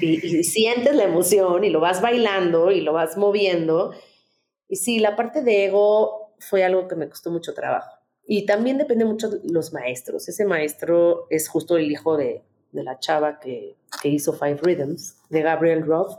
Y, 0.00 0.16
sientes 0.42 0.96
la 0.96 1.04
emoción 1.04 1.62
y 1.62 1.70
lo 1.70 1.78
vas 1.78 2.02
bailando 2.02 2.72
y 2.72 2.80
lo 2.80 2.92
vas 2.92 3.16
moviendo. 3.16 3.92
Y 4.66 4.74
sí, 4.74 4.98
la 4.98 5.14
parte 5.14 5.42
de 5.42 5.66
ego 5.66 6.34
fue 6.40 6.64
algo 6.64 6.88
que 6.88 6.96
me 6.96 7.08
costó 7.08 7.30
mucho 7.30 7.54
trabajo. 7.54 8.01
Y 8.26 8.46
también 8.46 8.78
depende 8.78 9.04
mucho 9.04 9.30
de 9.30 9.40
los 9.50 9.72
maestros. 9.72 10.28
Ese 10.28 10.44
maestro 10.44 11.26
es 11.30 11.48
justo 11.48 11.76
el 11.76 11.90
hijo 11.90 12.16
de, 12.16 12.42
de 12.70 12.82
la 12.82 12.98
chava 12.98 13.38
que, 13.40 13.76
que, 14.00 14.08
hizo 14.08 14.32
Five 14.32 14.60
Rhythms, 14.62 15.18
de 15.28 15.42
Gabriel 15.42 15.84
Roth. 15.84 16.18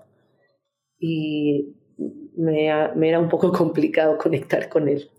Y 0.99 1.75
me, 2.35 2.69
me 2.95 3.09
era 3.09 3.19
un 3.19 3.29
poco 3.29 3.51
complicado 3.57 4.17
conectar 4.17 4.69
con 4.69 4.87
él. 4.87 5.09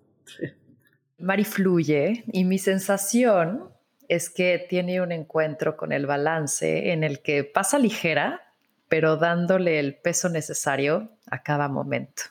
Mari 1.18 1.44
fluye 1.44 2.24
y 2.32 2.44
mi 2.44 2.58
sensación 2.58 3.70
es 4.08 4.30
que 4.30 4.64
tiene 4.68 5.00
un 5.00 5.12
encuentro 5.12 5.76
con 5.76 5.92
el 5.92 6.06
balance 6.06 6.92
en 6.92 7.04
el 7.04 7.20
que 7.22 7.44
pasa 7.44 7.78
ligera, 7.78 8.42
pero 8.88 9.16
dándole 9.16 9.80
el 9.80 9.96
peso 9.96 10.28
necesario 10.28 11.10
a 11.30 11.42
cada 11.42 11.68
momento. 11.68 12.24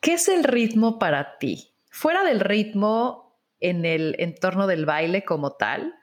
¿Qué 0.00 0.14
es 0.14 0.28
el 0.28 0.44
ritmo 0.44 0.98
para 0.98 1.38
ti? 1.38 1.72
Fuera 1.90 2.24
del 2.24 2.40
ritmo 2.40 3.21
en 3.62 3.84
el 3.84 4.16
entorno 4.18 4.66
del 4.66 4.86
baile 4.86 5.24
como 5.24 5.52
tal, 5.52 5.94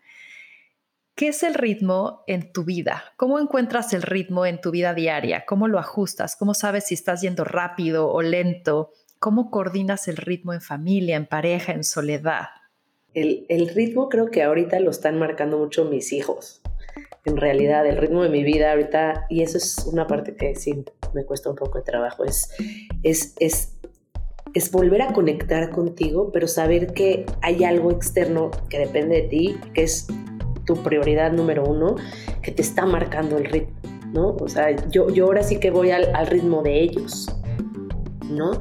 ¿qué 1.15 1.27
es 1.27 1.43
el 1.43 1.53
ritmo 1.53 2.23
en 2.27 2.51
tu 2.51 2.63
vida? 2.63 3.03
¿Cómo 3.17 3.39
encuentras 3.39 3.93
el 3.93 4.01
ritmo 4.01 4.45
en 4.45 4.61
tu 4.61 4.71
vida 4.71 4.93
diaria? 4.93 5.45
¿Cómo 5.45 5.67
lo 5.67 5.77
ajustas? 5.77 6.35
¿Cómo 6.35 6.53
sabes 6.53 6.87
si 6.87 6.93
estás 6.95 7.21
yendo 7.21 7.43
rápido 7.43 8.11
o 8.11 8.21
lento? 8.21 8.91
¿Cómo 9.19 9.51
coordinas 9.51 10.07
el 10.07 10.17
ritmo 10.17 10.53
en 10.53 10.61
familia, 10.61 11.17
en 11.17 11.25
pareja, 11.25 11.73
en 11.73 11.83
soledad? 11.83 12.47
El, 13.13 13.69
ritmo 13.73 14.07
creo 14.07 14.29
que 14.29 14.43
ahorita 14.43 14.79
lo 14.79 14.91
están 14.91 15.17
marcando 15.17 15.57
mucho 15.57 15.85
mis 15.85 16.13
hijos. 16.13 16.61
En 17.25 17.37
realidad, 17.37 17.85
el 17.85 17.97
ritmo 17.97 18.23
de 18.23 18.29
mi 18.29 18.43
vida 18.43 18.71
ahorita, 18.71 19.25
y 19.29 19.41
eso 19.41 19.57
es 19.57 19.77
una 19.91 20.07
parte 20.07 20.35
que 20.35 20.55
sí 20.55 20.85
me 21.13 21.25
cuesta 21.25 21.49
un 21.49 21.55
poco 21.55 21.79
de 21.79 21.83
trabajo, 21.83 22.23
es, 22.23 22.49
es, 23.03 23.35
es, 23.39 23.78
es 24.53 24.71
volver 24.71 25.01
a 25.01 25.13
conectar 25.13 25.69
contigo, 25.69 26.31
pero 26.31 26.47
saber 26.47 26.93
que 26.93 27.25
hay 27.41 27.63
algo 27.63 27.91
externo 27.91 28.51
que 28.69 28.79
depende 28.79 29.21
de 29.21 29.27
ti, 29.27 29.57
que 29.73 29.83
es 29.83 30.07
tu 30.65 30.75
prioridad 30.77 31.31
número 31.31 31.63
uno, 31.63 31.95
que 32.41 32.51
te 32.51 32.61
está 32.61 32.85
marcando 32.85 33.37
el 33.37 33.45
ritmo, 33.45 33.75
¿no? 34.13 34.35
O 34.39 34.47
sea, 34.47 34.75
yo, 34.87 35.09
yo 35.09 35.25
ahora 35.25 35.43
sí 35.43 35.57
que 35.57 35.71
voy 35.71 35.91
al, 35.91 36.27
ritmo 36.27 36.61
de 36.63 36.81
ellos, 36.81 37.27
¿no? 38.29 38.51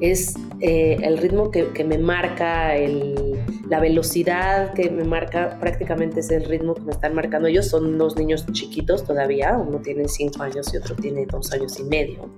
Es 0.00 0.34
eh, 0.60 0.96
el 1.02 1.18
ritmo 1.18 1.50
que, 1.50 1.68
que 1.68 1.84
me 1.84 1.98
marca 1.98 2.76
el 2.76 3.38
la 3.68 3.80
velocidad 3.80 4.72
que 4.72 4.90
me 4.90 5.04
marca 5.04 5.58
prácticamente 5.60 6.20
es 6.20 6.30
el 6.30 6.44
ritmo 6.44 6.74
que 6.74 6.82
me 6.82 6.92
están 6.92 7.14
marcando 7.14 7.48
ellos. 7.48 7.66
Son 7.66 7.98
dos 7.98 8.16
niños 8.16 8.46
chiquitos 8.52 9.04
todavía, 9.04 9.56
uno 9.56 9.80
tiene 9.80 10.08
cinco 10.08 10.42
años 10.42 10.72
y 10.72 10.78
otro 10.78 10.96
tiene 10.96 11.26
dos 11.26 11.52
años 11.52 11.78
y 11.78 11.84
medio. 11.84 12.30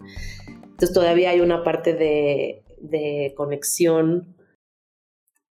Entonces 0.49 0.92
todavía 0.92 1.30
hay 1.30 1.40
una 1.40 1.62
parte 1.62 1.95
de, 1.95 2.62
de 2.81 3.35
conexión. 3.37 4.37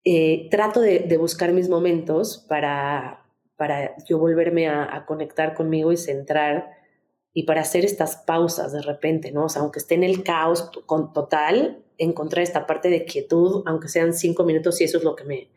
Eh, 0.03 0.47
trato 0.49 0.79
de, 0.79 1.17
buscar 1.17 1.51
mis 1.51 1.69
momentos 1.69 2.45
para, 2.47 3.25
para 3.55 3.95
yo 4.05 4.19
volverme 4.19 4.67
a, 4.67 5.05
conectar 5.05 5.53
conmigo 5.53 5.91
y 5.91 5.97
centrar 5.97 6.71
y 7.33 7.43
para 7.43 7.61
hacer 7.61 7.85
estas 7.85 8.17
pausas 8.17 8.71
de 8.71 8.81
repente, 8.81 9.31
¿no? 9.31 9.47
Aunque 9.57 9.79
esté 9.79 9.95
en 9.95 10.03
el 10.03 10.23
caos 10.23 10.71
con, 10.85 11.13
total, 11.13 11.83
encontrar 11.97 12.43
esta 12.43 12.65
parte 12.65 12.89
de 12.89 13.05
quietud, 13.05 13.63
aunque 13.65 13.89
sean 13.89 14.13
cinco 14.13 14.43
minutos 14.43 14.79
y 14.81 14.85
eso 14.85 14.97
es 14.97 15.03
lo 15.03 15.15
que 15.15 15.23
me, 15.23 15.49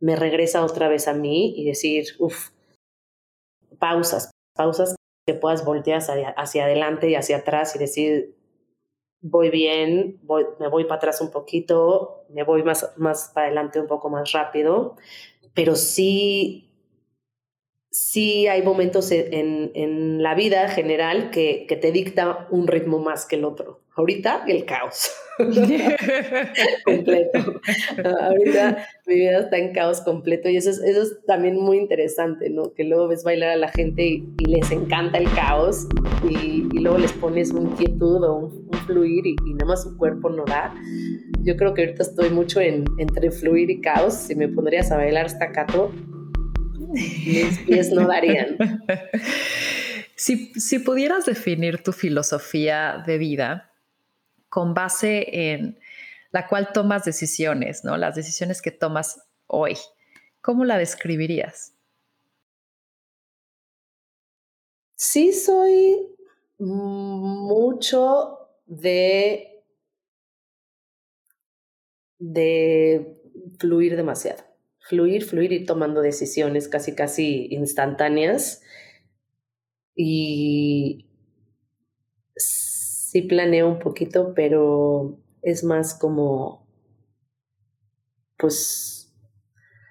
me 0.00 0.16
regresa 0.16 0.64
otra 0.64 0.88
vez 0.88 1.06
a 1.06 1.14
mí 1.14 1.54
y 1.56 1.64
decir, 1.64 2.06
uff, 2.18 2.50
pausas, 3.78 4.30
pausas 4.54 4.96
que 5.26 5.34
puedas 5.34 5.64
voltear 5.64 6.02
hacia, 6.36 6.64
adelante 6.64 7.08
y 7.08 7.14
hacia 7.14 7.38
atrás 7.38 7.76
y 7.76 7.78
decir, 7.78 8.36
voy 9.22 9.50
bien, 9.50 10.18
voy, 10.22 10.44
me 10.58 10.68
voy 10.68 10.84
para 10.84 10.96
atrás 10.96 11.20
un 11.20 11.30
poquito, 11.30 12.24
me 12.28 12.42
voy 12.42 12.62
más, 12.62 12.92
más 12.96 13.30
para 13.32 13.46
adelante 13.46 13.80
un 13.80 13.86
poco 13.86 14.10
más 14.10 14.32
rápido, 14.32 14.96
pero 15.54 15.76
sí, 15.76 16.68
sí 17.90 18.48
hay 18.48 18.62
momentos 18.62 19.10
en, 19.12 19.70
en 19.74 20.22
la 20.22 20.34
vida 20.34 20.68
general 20.68 21.30
que, 21.30 21.66
que 21.68 21.76
te 21.76 21.92
dicta 21.92 22.48
un 22.50 22.66
ritmo 22.66 22.98
más 22.98 23.24
que 23.24 23.36
el 23.36 23.44
otro. 23.44 23.82
Ahorita 23.94 24.44
el 24.48 24.64
caos. 24.64 25.12
completo. 26.84 27.60
Ahorita 28.20 28.86
mi 29.06 29.14
vida 29.14 29.40
está 29.40 29.58
en 29.58 29.72
caos 29.74 30.00
completo 30.00 30.48
y 30.48 30.56
eso 30.56 30.70
es, 30.70 30.78
eso 30.78 31.02
es 31.02 31.24
también 31.26 31.56
muy 31.60 31.76
interesante, 31.76 32.48
¿no? 32.48 32.72
Que 32.72 32.84
luego 32.84 33.08
ves 33.08 33.22
bailar 33.22 33.50
a 33.50 33.56
la 33.56 33.68
gente 33.68 34.02
y, 34.06 34.24
les 34.46 34.70
encanta 34.70 35.18
el 35.18 35.30
caos 35.34 35.88
y, 36.28 36.68
y, 36.72 36.78
luego 36.80 36.98
les 36.98 37.12
pones 37.12 37.50
un 37.50 37.76
quietud 37.76 38.24
o 38.24 38.34
un, 38.34 38.70
fluir 38.84 39.26
y, 39.26 39.36
y, 39.46 39.54
nada 39.54 39.66
más 39.66 39.82
su 39.82 39.96
cuerpo 39.96 40.30
no 40.30 40.44
da. 40.44 40.74
Yo 41.40 41.56
creo 41.56 41.74
que 41.74 41.82
ahorita 41.82 42.02
estoy 42.02 42.30
mucho 42.30 42.60
en, 42.60 42.84
entre 42.98 43.30
fluir 43.30 43.70
y 43.70 43.80
caos. 43.80 44.14
Si 44.14 44.34
me 44.34 44.48
pondrías 44.48 44.90
a 44.92 44.96
bailar 44.96 45.26
hasta 45.26 45.52
cato, 45.52 45.92
mis 46.92 47.58
pies 47.60 47.90
no 47.92 48.06
darían. 48.06 48.56
Si, 50.14 50.52
si 50.54 50.78
pudieras 50.78 51.24
definir 51.24 51.82
tu 51.82 51.90
filosofía 51.90 53.02
de 53.04 53.18
vida, 53.18 53.72
con 54.48 54.72
base 54.72 55.52
en 55.52 55.80
la 56.30 56.46
cual 56.46 56.72
tomas 56.72 57.04
decisiones, 57.04 57.84
¿no? 57.84 57.96
Las 57.96 58.14
decisiones 58.14 58.62
que 58.62 58.70
tomas 58.70 59.20
hoy. 59.46 59.76
¿Cómo 60.40 60.64
la 60.64 60.78
describirías? 60.78 61.74
Sí, 64.94 65.32
soy 65.32 66.06
mucho 66.58 68.41
de, 68.72 69.64
de 72.18 73.18
fluir 73.58 73.96
demasiado. 73.96 74.42
Fluir, 74.80 75.24
fluir 75.24 75.52
y 75.52 75.64
tomando 75.64 76.00
decisiones 76.00 76.68
casi, 76.68 76.94
casi 76.94 77.48
instantáneas. 77.50 78.62
Y 79.94 81.10
sí 82.36 83.22
planeo 83.22 83.68
un 83.68 83.78
poquito, 83.78 84.32
pero 84.34 85.18
es 85.42 85.64
más 85.64 85.94
como, 85.94 86.66
pues, 88.38 89.12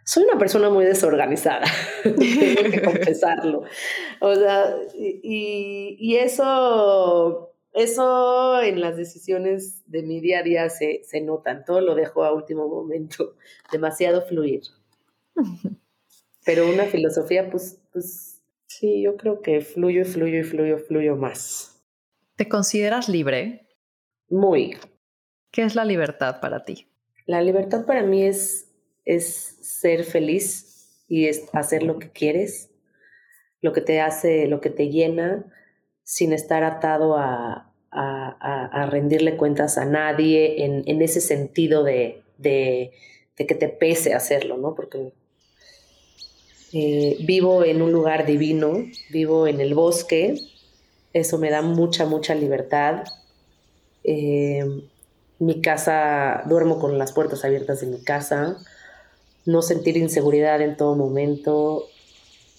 soy 0.05 0.23
una 0.23 0.39
persona 0.39 0.69
muy 0.69 0.85
desorganizada, 0.85 1.67
tengo 2.03 2.71
que 2.71 2.81
confesarlo. 2.83 3.63
O 4.19 4.35
sea, 4.35 4.75
y, 4.95 5.95
y, 5.99 6.15
eso, 6.15 7.50
eso 7.73 8.61
en 8.61 8.81
las 8.81 8.97
decisiones 8.97 9.81
de 9.87 10.03
mi 10.03 10.19
día 10.19 10.39
a 10.39 10.43
día 10.43 10.69
se, 10.69 11.01
se 11.03 11.21
notan, 11.21 11.63
todo 11.63 11.81
lo 11.81 11.95
dejo 11.95 12.23
a 12.23 12.33
último 12.33 12.67
momento, 12.67 13.35
demasiado 13.71 14.21
fluir. 14.23 14.61
Pero 16.45 16.67
una 16.69 16.85
filosofía, 16.85 17.49
pues, 17.49 17.79
pues 17.93 18.41
sí, 18.67 19.03
yo 19.03 19.15
creo 19.15 19.41
que 19.41 19.61
fluyo 19.61 20.01
y 20.01 20.05
fluyo 20.05 20.39
y 20.39 20.43
fluyo, 20.43 20.77
fluyo 20.79 21.15
más. 21.15 21.83
¿Te 22.35 22.49
consideras 22.49 23.07
libre? 23.07 23.67
Muy. 24.29 24.77
¿Qué 25.51 25.63
es 25.63 25.75
la 25.75 25.85
libertad 25.85 26.39
para 26.39 26.65
ti? 26.65 26.87
La 27.27 27.41
libertad 27.41 27.85
para 27.85 28.03
mí 28.03 28.23
es, 28.23 28.73
es 29.05 29.57
ser 29.61 30.03
feliz 30.03 31.03
y 31.07 31.27
es 31.27 31.47
hacer 31.53 31.83
lo 31.83 31.99
que 31.99 32.09
quieres, 32.09 32.71
lo 33.61 33.73
que 33.73 33.81
te 33.81 34.01
hace, 34.01 34.47
lo 34.47 34.61
que 34.61 34.69
te 34.69 34.89
llena, 34.89 35.45
sin 36.03 36.33
estar 36.33 36.63
atado 36.63 37.17
a, 37.17 37.71
a, 37.91 38.65
a, 38.71 38.85
rendirle 38.87 39.37
cuentas 39.37 39.77
a 39.77 39.85
nadie 39.85 40.65
en, 40.65 40.83
en 40.85 41.01
ese 41.01 41.21
sentido 41.21 41.83
de, 41.83 42.23
de, 42.37 42.91
que 43.35 43.55
te 43.55 43.69
pese 43.69 44.13
hacerlo, 44.13 44.57
¿no? 44.57 44.75
Porque 44.75 45.13
eh, 46.73 47.17
vivo 47.21 47.63
en 47.63 47.81
un 47.81 47.91
lugar 47.91 48.25
divino, 48.25 48.85
vivo 49.09 49.47
en 49.47 49.59
el 49.59 49.73
bosque, 49.73 50.35
eso 51.11 51.37
me 51.37 51.49
da 51.49 51.61
mucha, 51.61 52.05
mucha 52.05 52.35
libertad. 52.35 53.03
Eh, 54.03 54.63
mi 55.39 55.59
casa, 55.59 56.43
duermo 56.47 56.79
con 56.79 56.97
las 56.99 57.13
puertas 57.13 57.43
abiertas 57.43 57.81
de 57.81 57.87
mi 57.87 58.03
casa, 58.03 58.57
no 59.45 59.63
sentir 59.63 59.97
inseguridad 59.97 60.61
en 60.61 60.77
todo 60.77 60.95
momento, 60.95 61.87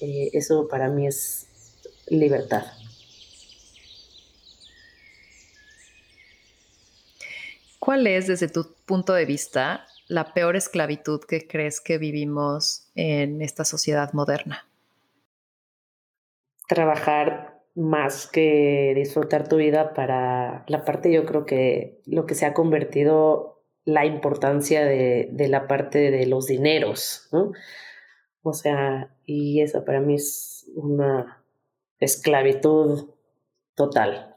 eh, 0.00 0.30
eso 0.32 0.66
para 0.68 0.88
mí 0.88 1.06
es 1.06 1.46
libertad. 2.08 2.64
¿Cuál 7.84 8.06
es, 8.06 8.28
desde 8.28 8.46
tu 8.46 8.76
punto 8.86 9.12
de 9.12 9.24
vista, 9.24 9.88
la 10.06 10.34
peor 10.34 10.54
esclavitud 10.54 11.20
que 11.26 11.48
crees 11.48 11.80
que 11.80 11.98
vivimos 11.98 12.92
en 12.94 13.42
esta 13.42 13.64
sociedad 13.64 14.12
moderna? 14.12 14.68
Trabajar 16.68 17.60
más 17.74 18.28
que 18.28 18.92
disfrutar 18.94 19.48
tu 19.48 19.56
vida 19.56 19.94
para 19.94 20.64
la 20.68 20.84
parte, 20.84 21.12
yo 21.12 21.26
creo 21.26 21.44
que 21.44 22.00
lo 22.06 22.24
que 22.24 22.36
se 22.36 22.46
ha 22.46 22.54
convertido 22.54 23.64
la 23.84 24.06
importancia 24.06 24.84
de, 24.84 25.30
de 25.32 25.48
la 25.48 25.66
parte 25.66 26.12
de 26.12 26.26
los 26.26 26.46
dineros, 26.46 27.28
¿no? 27.32 27.50
O 28.42 28.52
sea, 28.52 29.12
y 29.26 29.60
eso 29.60 29.84
para 29.84 29.98
mí 29.98 30.14
es 30.14 30.70
una 30.76 31.42
esclavitud 31.98 33.10
total. 33.74 34.31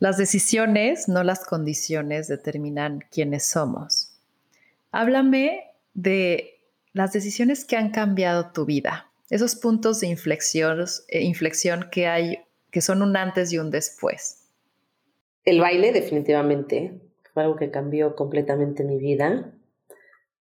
Las 0.00 0.16
decisiones, 0.16 1.08
no 1.08 1.22
las 1.22 1.44
condiciones, 1.44 2.26
determinan 2.26 3.00
quiénes 3.10 3.44
somos. 3.44 4.18
Háblame 4.92 5.64
de 5.92 6.58
las 6.94 7.12
decisiones 7.12 7.66
que 7.66 7.76
han 7.76 7.90
cambiado 7.90 8.50
tu 8.50 8.64
vida, 8.64 9.12
esos 9.28 9.56
puntos 9.56 10.00
de 10.00 10.06
inflexión, 10.06 10.86
eh, 11.08 11.22
inflexión 11.22 11.88
que 11.92 12.06
hay, 12.06 12.38
que 12.70 12.80
son 12.80 13.02
un 13.02 13.14
antes 13.14 13.52
y 13.52 13.58
un 13.58 13.70
después. 13.70 14.48
El 15.44 15.60
baile 15.60 15.92
definitivamente 15.92 16.98
fue 17.34 17.42
algo 17.42 17.56
que 17.56 17.70
cambió 17.70 18.16
completamente 18.16 18.84
mi 18.84 18.96
vida. 18.96 19.52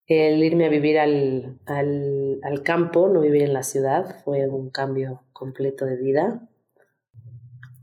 El 0.08 0.42
irme 0.42 0.68
a 0.68 0.70
vivir 0.70 0.98
al, 1.00 1.60
al, 1.66 2.39
al 2.44 2.63
campo, 2.63 3.10
no 3.10 3.20
vivir 3.20 3.42
en 3.42 3.54
la 3.54 3.63
ciudad, 3.63 4.24
fue 4.24 4.48
un 4.48 4.70
cambio 4.70 5.22
completo 5.34 5.86
de 5.86 5.98
vida. 5.98 6.49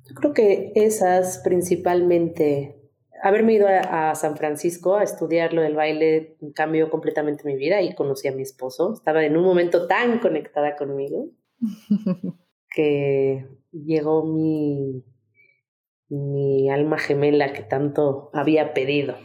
Yo 0.09 0.15
creo 0.15 0.35
que 0.35 0.73
esas 0.77 1.39
principalmente, 1.39 2.77
haberme 3.23 3.55
ido 3.55 3.67
a, 3.69 4.15
San 4.15 4.37
Francisco 4.37 4.97
a 4.97 5.03
estudiar 5.03 5.53
lo 5.53 5.63
del 5.63 5.75
baile 5.75 6.37
cambió 6.55 6.91
completamente 6.91 7.45
mi 7.45 7.57
vida 7.57 7.83
y 7.83 7.95
conocí 7.95 8.29
a 8.29 8.33
mi 8.33 8.43
esposo. 8.43 8.93
Estaba 8.93 9.25
en 9.25 9.37
un 9.37 9.45
momento 9.45 9.87
tan 9.87 10.21
conectada 10.21 10.77
conmigo 10.77 11.31
que 12.71 13.47
llegó 13.73 14.25
mi, 14.25 15.05
mi 16.09 16.71
alma 16.71 16.99
gemela 16.99 17.53
que 17.53 17.63
tanto 17.63 18.31
había 18.33 18.75
pedido. 18.75 19.17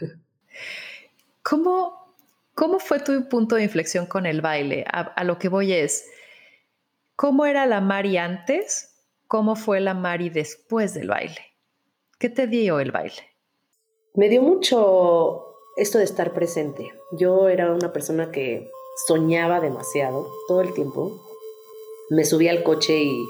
¿Cómo, 1.42 2.16
¿Cómo 2.54 2.80
fue 2.80 2.98
tu 2.98 3.28
punto 3.28 3.54
de 3.54 3.62
inflexión 3.62 4.06
con 4.06 4.26
el 4.26 4.40
baile? 4.40 4.84
A, 4.92 5.02
a 5.02 5.22
lo 5.22 5.38
que 5.38 5.48
voy 5.48 5.72
es, 5.72 6.10
¿cómo 7.14 7.46
era 7.46 7.64
la 7.66 7.80
Mari 7.80 8.16
antes 8.16 8.95
¿Cómo 9.28 9.56
fue 9.56 9.80
la 9.80 9.94
Mari 9.94 10.30
después 10.30 10.94
del 10.94 11.08
baile? 11.08 11.40
¿Qué 12.20 12.28
te 12.28 12.46
dio 12.46 12.78
el 12.78 12.92
baile? 12.92 13.36
Me 14.14 14.28
dio 14.28 14.40
mucho 14.40 15.56
esto 15.76 15.98
de 15.98 16.04
estar 16.04 16.32
presente. 16.32 16.92
Yo 17.10 17.48
era 17.48 17.72
una 17.72 17.92
persona 17.92 18.30
que 18.30 18.70
soñaba 19.08 19.60
demasiado 19.60 20.30
todo 20.46 20.60
el 20.60 20.72
tiempo. 20.72 21.20
Me 22.08 22.24
subía 22.24 22.52
al 22.52 22.62
coche 22.62 23.02
y, 23.02 23.26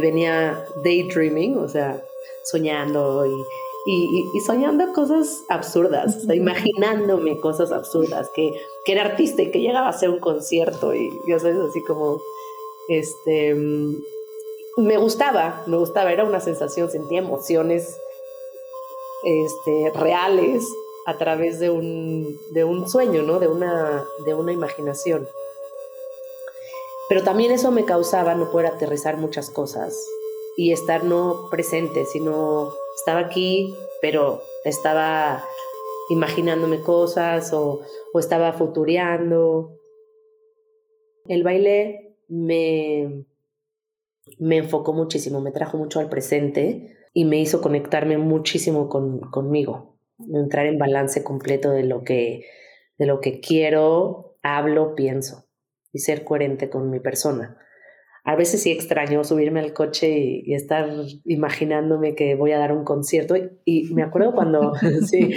venía 0.00 0.64
daydreaming, 0.84 1.56
o 1.58 1.68
sea, 1.68 2.00
soñando 2.44 3.26
y, 3.26 4.40
soñando 4.46 4.92
cosas 4.92 5.42
absurdas, 5.48 6.24
imaginándome 6.32 7.40
cosas 7.40 7.72
absurdas, 7.72 8.30
que, 8.34 8.52
que, 8.84 8.92
era 8.92 9.06
artista 9.06 9.42
y 9.42 9.50
que 9.50 9.60
llegaba 9.60 9.86
a 9.86 9.90
hacer 9.90 10.10
un 10.10 10.20
concierto 10.20 10.94
y 10.94 11.10
ya 11.26 11.38
sabes, 11.38 11.56
así 11.56 11.82
como, 11.82 12.20
este, 12.88 13.54
me 14.76 14.98
gustaba, 14.98 15.62
me 15.66 15.76
gustaba, 15.76 16.12
era 16.12 16.24
una 16.24 16.40
sensación, 16.40 16.90
sentía 16.90 17.20
emociones 17.20 17.98
este, 19.24 19.90
reales 19.98 20.66
a 21.06 21.16
través 21.16 21.58
de 21.58 21.70
un, 21.70 22.38
de 22.52 22.64
un 22.64 22.88
sueño, 22.88 23.22
¿no? 23.22 23.38
De 23.38 23.48
una, 23.48 24.04
de 24.24 24.34
una 24.34 24.52
imaginación. 24.52 25.26
Pero 27.08 27.22
también 27.22 27.52
eso 27.52 27.70
me 27.70 27.84
causaba 27.84 28.34
no 28.34 28.50
poder 28.50 28.66
aterrizar 28.66 29.16
muchas 29.16 29.50
cosas 29.50 29.96
y 30.56 30.72
estar 30.72 31.04
no 31.04 31.48
presente, 31.50 32.04
sino 32.04 32.72
estaba 32.96 33.20
aquí, 33.20 33.74
pero 34.02 34.42
estaba 34.64 35.44
imaginándome 36.10 36.82
cosas 36.82 37.52
o, 37.52 37.80
o 38.12 38.18
estaba 38.18 38.52
futureando. 38.52 39.70
El 41.26 41.44
baile 41.44 42.16
me, 42.28 43.24
me 44.38 44.58
enfocó 44.58 44.92
muchísimo, 44.92 45.40
me 45.40 45.52
trajo 45.52 45.78
mucho 45.78 46.00
al 46.00 46.08
presente 46.08 46.96
y 47.12 47.24
me 47.24 47.40
hizo 47.40 47.60
conectarme 47.60 48.18
muchísimo 48.18 48.88
con, 48.88 49.20
conmigo, 49.20 49.98
entrar 50.32 50.66
en 50.66 50.78
balance 50.78 51.22
completo 51.22 51.70
de 51.70 51.84
lo 51.84 52.02
que, 52.02 52.44
de 52.98 53.06
lo 53.06 53.20
que 53.20 53.40
quiero, 53.40 54.36
hablo, 54.42 54.94
pienso 54.94 55.46
y 55.92 56.00
ser 56.00 56.24
coherente 56.24 56.68
con 56.68 56.90
mi 56.90 57.00
persona. 57.00 57.58
A 58.24 58.34
veces 58.34 58.60
sí 58.60 58.72
extraño 58.72 59.22
subirme 59.22 59.60
al 59.60 59.72
coche 59.72 60.42
y, 60.44 60.52
estar 60.52 60.90
imaginándome 61.24 62.16
que 62.16 62.34
voy 62.34 62.52
a 62.52 62.58
dar 62.58 62.72
un 62.72 62.84
concierto. 62.84 63.36
Y, 63.64 63.94
me 63.94 64.02
acuerdo 64.02 64.34
cuando, 64.34 64.72
sí, 65.06 65.32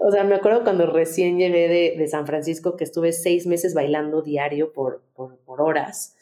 o 0.00 0.10
sea, 0.12 0.24
me 0.24 0.36
acuerdo 0.36 0.62
cuando 0.62 0.86
recién 0.86 1.38
llegué 1.38 1.68
de, 1.68 1.94
de, 1.98 2.08
San 2.08 2.26
Francisco 2.26 2.76
que 2.76 2.84
estuve 2.84 3.12
seis 3.12 3.46
meses 3.46 3.74
bailando 3.74 4.22
diario 4.22 4.72
por, 4.72 5.02
por, 5.14 5.38
por 5.40 5.60
horas 5.60 6.16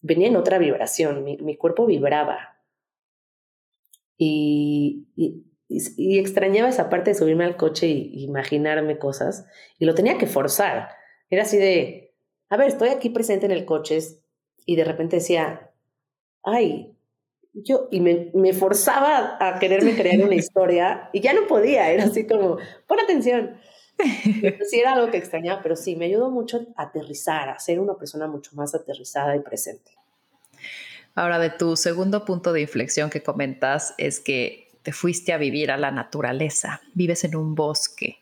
venía 0.00 0.28
en 0.28 0.36
otra 0.36 0.58
vibración, 0.58 1.24
mi, 1.24 1.36
mi 1.38 1.56
cuerpo 1.56 1.86
vibraba. 1.86 2.56
Y, 4.16 5.08
y, 5.16 5.44
y, 5.68 6.18
extrañaba 6.18 6.68
esa 6.68 6.90
parte 6.90 7.10
de 7.10 7.16
subirme 7.16 7.44
al 7.44 7.56
coche 7.56 7.86
y 7.86 8.24
imaginarme 8.24 8.98
cosas, 8.98 9.46
y 9.78 9.84
lo 9.84 9.94
tenía 9.94 10.18
que 10.18 10.26
forzar. 10.26 10.88
Era 11.30 11.42
así 11.42 11.56
de, 11.56 12.14
a 12.48 12.56
ver, 12.56 12.68
estoy 12.68 12.88
aquí 12.88 13.10
presente 13.10 13.46
en 13.46 13.52
el 13.52 13.64
coche, 13.64 13.98
y 14.66 14.76
de 14.76 14.84
repente 14.84 15.16
decía, 15.16 15.72
ay, 16.42 16.94
yo, 17.52 17.88
y 17.90 18.00
me, 18.00 18.30
me 18.34 18.52
forzaba 18.52 19.36
a 19.40 19.58
quererme 19.58 19.94
crear 19.94 20.24
una 20.24 20.34
historia, 20.36 21.10
y 21.12 21.20
ya 21.20 21.32
no 21.32 21.46
podía, 21.46 21.90
era 21.90 22.04
así 22.04 22.26
como, 22.26 22.58
pon 22.86 23.00
atención. 23.00 23.58
sí 24.70 24.80
era 24.80 24.92
algo 24.92 25.10
que 25.10 25.18
extrañaba, 25.18 25.62
pero 25.62 25.76
sí, 25.76 25.96
me 25.96 26.06
ayudó 26.06 26.30
mucho 26.30 26.66
a 26.76 26.84
aterrizar, 26.84 27.48
a 27.48 27.58
ser 27.58 27.80
una 27.80 27.94
persona 27.94 28.26
mucho 28.26 28.52
más 28.54 28.74
aterrizada 28.74 29.34
y 29.36 29.40
presente. 29.40 29.92
Ahora, 31.14 31.38
de 31.38 31.50
tu 31.50 31.76
segundo 31.76 32.24
punto 32.24 32.52
de 32.52 32.60
inflexión 32.60 33.10
que 33.10 33.22
comentas 33.22 33.94
es 33.98 34.20
que 34.20 34.68
te 34.82 34.92
fuiste 34.92 35.32
a 35.32 35.36
vivir 35.36 35.70
a 35.70 35.76
la 35.76 35.90
naturaleza, 35.90 36.80
vives 36.94 37.24
en 37.24 37.34
un 37.34 37.54
bosque. 37.54 38.18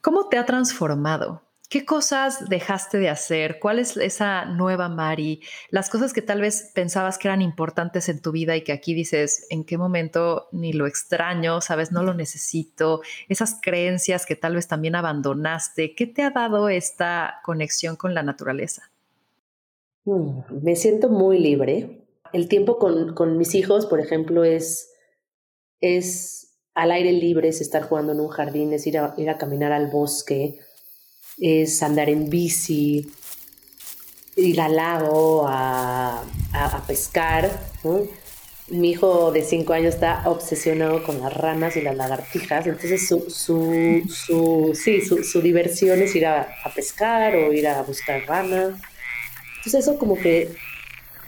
¿Cómo 0.00 0.28
te 0.28 0.38
ha 0.38 0.46
transformado? 0.46 1.42
¿Qué 1.70 1.84
cosas 1.84 2.48
dejaste 2.48 2.98
de 2.98 3.08
hacer? 3.08 3.60
¿Cuál 3.60 3.78
es 3.78 3.96
esa 3.96 4.44
nueva 4.44 4.88
Mari? 4.88 5.40
Las 5.70 5.88
cosas 5.88 6.12
que 6.12 6.20
tal 6.20 6.40
vez 6.40 6.72
pensabas 6.74 7.16
que 7.16 7.28
eran 7.28 7.42
importantes 7.42 8.08
en 8.08 8.20
tu 8.20 8.32
vida 8.32 8.56
y 8.56 8.64
que 8.64 8.72
aquí 8.72 8.92
dices, 8.92 9.46
¿en 9.50 9.62
qué 9.62 9.78
momento 9.78 10.48
ni 10.50 10.72
lo 10.72 10.88
extraño? 10.88 11.60
¿Sabes? 11.60 11.92
No 11.92 12.02
lo 12.02 12.12
necesito. 12.12 13.02
Esas 13.28 13.60
creencias 13.62 14.26
que 14.26 14.34
tal 14.34 14.56
vez 14.56 14.66
también 14.66 14.96
abandonaste. 14.96 15.94
¿Qué 15.94 16.08
te 16.08 16.22
ha 16.22 16.30
dado 16.30 16.68
esta 16.68 17.36
conexión 17.44 17.94
con 17.94 18.14
la 18.14 18.24
naturaleza? 18.24 18.90
Mm, 20.06 20.40
me 20.62 20.74
siento 20.74 21.08
muy 21.08 21.38
libre. 21.38 22.04
El 22.32 22.48
tiempo 22.48 22.78
con, 22.78 23.14
con 23.14 23.38
mis 23.38 23.54
hijos, 23.54 23.86
por 23.86 24.00
ejemplo, 24.00 24.42
es, 24.42 24.90
es 25.80 26.58
al 26.74 26.90
aire 26.90 27.12
libre, 27.12 27.46
es 27.46 27.60
estar 27.60 27.84
jugando 27.84 28.10
en 28.10 28.18
un 28.18 28.28
jardín, 28.28 28.72
es 28.72 28.88
ir 28.88 28.98
a, 28.98 29.14
ir 29.16 29.30
a 29.30 29.38
caminar 29.38 29.70
al 29.70 29.86
bosque 29.86 30.58
es 31.38 31.82
andar 31.82 32.08
en 32.08 32.28
bici, 32.28 33.10
ir 34.36 34.60
al 34.60 34.76
lago 34.76 35.46
a, 35.46 36.22
a, 36.52 36.86
pescar. 36.86 37.50
Mi 38.68 38.90
hijo 38.90 39.32
de 39.32 39.42
cinco 39.42 39.72
años 39.72 39.94
está 39.94 40.22
obsesionado 40.26 41.02
con 41.02 41.20
las 41.20 41.32
ranas 41.34 41.76
y 41.76 41.80
las 41.80 41.96
lagartijas, 41.96 42.66
entonces 42.66 43.08
su, 43.08 43.28
su, 43.28 44.02
su, 44.08 44.78
sí, 44.80 45.00
su, 45.00 45.24
su 45.24 45.42
diversión 45.42 46.00
es 46.00 46.14
ir 46.14 46.26
a, 46.26 46.48
a, 46.64 46.72
pescar 46.72 47.34
o 47.34 47.52
ir 47.52 47.66
a 47.66 47.82
buscar 47.82 48.24
ranas. 48.26 48.74
Entonces 49.56 49.86
eso 49.86 49.98
como 49.98 50.16
que 50.16 50.54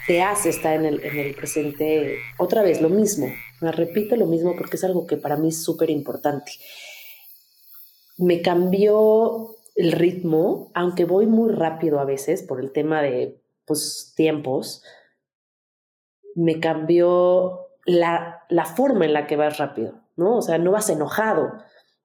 te 0.06 0.22
hace 0.22 0.50
estar 0.50 0.74
en 0.74 0.86
el, 0.86 1.04
en 1.04 1.18
el 1.18 1.34
presente 1.34 2.18
otra 2.38 2.62
vez, 2.62 2.80
lo 2.80 2.88
mismo. 2.88 3.32
Me 3.60 3.72
repito 3.72 4.16
lo 4.16 4.26
mismo 4.26 4.54
porque 4.56 4.76
es 4.76 4.84
algo 4.84 5.06
que 5.06 5.16
para 5.16 5.36
mí 5.36 5.48
es 5.48 5.62
súper 5.62 5.90
importante. 5.90 6.52
Me 8.18 8.40
cambió 8.40 9.56
el 9.74 9.92
ritmo, 9.92 10.70
aunque 10.74 11.04
voy 11.04 11.26
muy 11.26 11.52
rápido 11.52 12.00
a 12.00 12.04
veces 12.04 12.42
por 12.42 12.60
el 12.60 12.72
tema 12.72 13.02
de 13.02 13.42
pues, 13.66 14.12
tiempos, 14.16 14.82
me 16.34 16.60
cambió 16.60 17.68
la, 17.84 18.44
la 18.48 18.64
forma 18.64 19.04
en 19.04 19.12
la 19.12 19.26
que 19.26 19.36
vas 19.36 19.58
rápido, 19.58 20.00
¿no? 20.16 20.36
O 20.36 20.42
sea, 20.42 20.58
no 20.58 20.72
vas 20.72 20.88
enojado. 20.90 21.52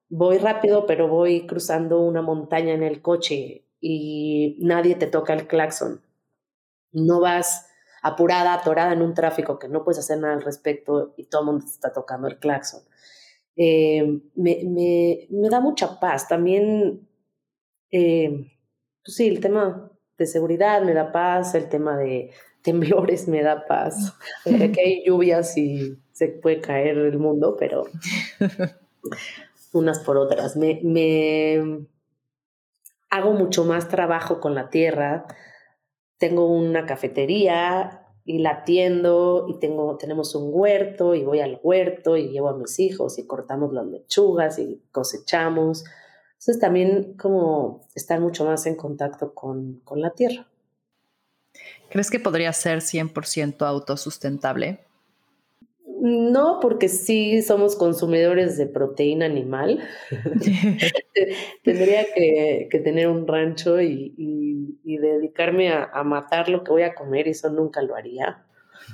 Voy 0.08 0.38
rápido, 0.38 0.86
pero 0.86 1.08
voy 1.08 1.46
cruzando 1.46 2.00
una 2.00 2.22
montaña 2.22 2.72
en 2.72 2.82
el 2.82 3.02
coche 3.02 3.66
y 3.80 4.58
nadie 4.60 4.94
te 4.94 5.06
toca 5.06 5.34
el 5.34 5.46
claxon. 5.46 6.02
No 6.92 7.20
vas 7.20 7.68
apurada, 8.02 8.54
atorada 8.54 8.92
en 8.92 9.02
un 9.02 9.14
tráfico 9.14 9.58
que 9.58 9.68
no 9.68 9.84
puedes 9.84 9.98
hacer 9.98 10.18
nada 10.18 10.34
al 10.34 10.42
respecto 10.42 11.14
y 11.16 11.24
todo 11.24 11.42
el 11.42 11.46
mundo 11.46 11.64
está 11.66 11.92
tocando 11.92 12.28
el 12.28 12.38
claxon. 12.38 12.82
eh, 13.56 14.20
me, 14.36 15.48
da 15.50 15.60
mucha 15.60 15.98
paz. 16.00 16.28
También, 16.28 17.07
eh, 17.90 18.50
pues 19.04 19.16
sí, 19.16 19.28
el 19.28 19.40
tema 19.40 19.90
de 20.16 20.26
seguridad 20.26 20.82
me 20.82 20.94
da 20.94 21.12
paz, 21.12 21.54
el 21.54 21.68
tema 21.68 21.96
de 21.96 22.30
temblores 22.62 23.28
me 23.28 23.42
da 23.42 23.64
paz. 23.66 24.14
que 24.44 24.80
hay 24.80 25.04
lluvias 25.06 25.56
y 25.56 25.98
se 26.12 26.28
puede 26.28 26.60
caer 26.60 26.98
el 26.98 27.18
mundo, 27.18 27.56
pero 27.58 27.84
unas 29.72 30.00
por 30.00 30.16
otras. 30.16 30.56
Me, 30.56 30.80
me 30.82 31.86
hago 33.10 33.32
mucho 33.32 33.64
más 33.64 33.88
trabajo 33.88 34.40
con 34.40 34.54
la 34.54 34.70
tierra. 34.70 35.26
Tengo 36.18 36.46
una 36.46 36.86
cafetería 36.86 38.04
y 38.24 38.40
la 38.40 38.50
atiendo 38.50 39.46
y 39.48 39.58
tengo, 39.58 39.96
tenemos 39.96 40.34
un 40.34 40.50
huerto 40.52 41.14
y 41.14 41.24
voy 41.24 41.40
al 41.40 41.60
huerto 41.62 42.16
y 42.16 42.28
llevo 42.28 42.50
a 42.50 42.56
mis 42.58 42.78
hijos 42.78 43.18
y 43.18 43.26
cortamos 43.26 43.72
las 43.72 43.86
lechugas 43.86 44.58
y 44.58 44.82
cosechamos. 44.92 45.84
Entonces 46.38 46.60
también 46.60 47.14
como 47.14 47.86
estar 47.94 48.20
mucho 48.20 48.44
más 48.44 48.66
en 48.66 48.76
contacto 48.76 49.34
con, 49.34 49.80
con 49.84 50.00
la 50.00 50.10
tierra. 50.10 50.46
¿Crees 51.90 52.10
que 52.10 52.20
podría 52.20 52.52
ser 52.52 52.78
100% 52.78 53.66
autosustentable? 53.66 54.80
No, 56.00 56.60
porque 56.60 56.88
sí 56.88 57.42
somos 57.42 57.74
consumidores 57.74 58.56
de 58.56 58.66
proteína 58.66 59.26
animal. 59.26 59.80
Tendría 61.64 62.06
que, 62.14 62.68
tener 62.84 63.08
un 63.08 63.26
rancho 63.26 63.80
y, 63.80 64.14
dedicarme 64.84 65.72
a, 65.72 66.02
matar 66.04 66.48
lo 66.48 66.62
que 66.62 66.70
voy 66.70 66.82
a 66.82 66.94
comer 66.94 67.26
y 67.26 67.30
eso 67.30 67.50
nunca 67.50 67.82
lo 67.82 67.96
haría. 67.96 68.44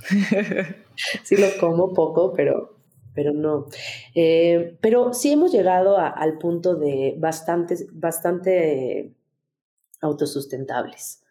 sí 1.24 1.37
lo 1.37 1.48
como 1.61 1.92
poco, 1.92 2.33
pero, 2.33 2.74
pero 3.14 3.33
no. 3.33 3.66
Eh, 4.14 4.77
pero 4.81 5.14
sí 5.14 5.33
hemos 5.33 5.53
llegado 5.53 5.98
al 5.98 6.38
punto 6.38 6.74
de 6.74 7.14
bastante, 7.18 9.12
autosustentables. 10.00 11.22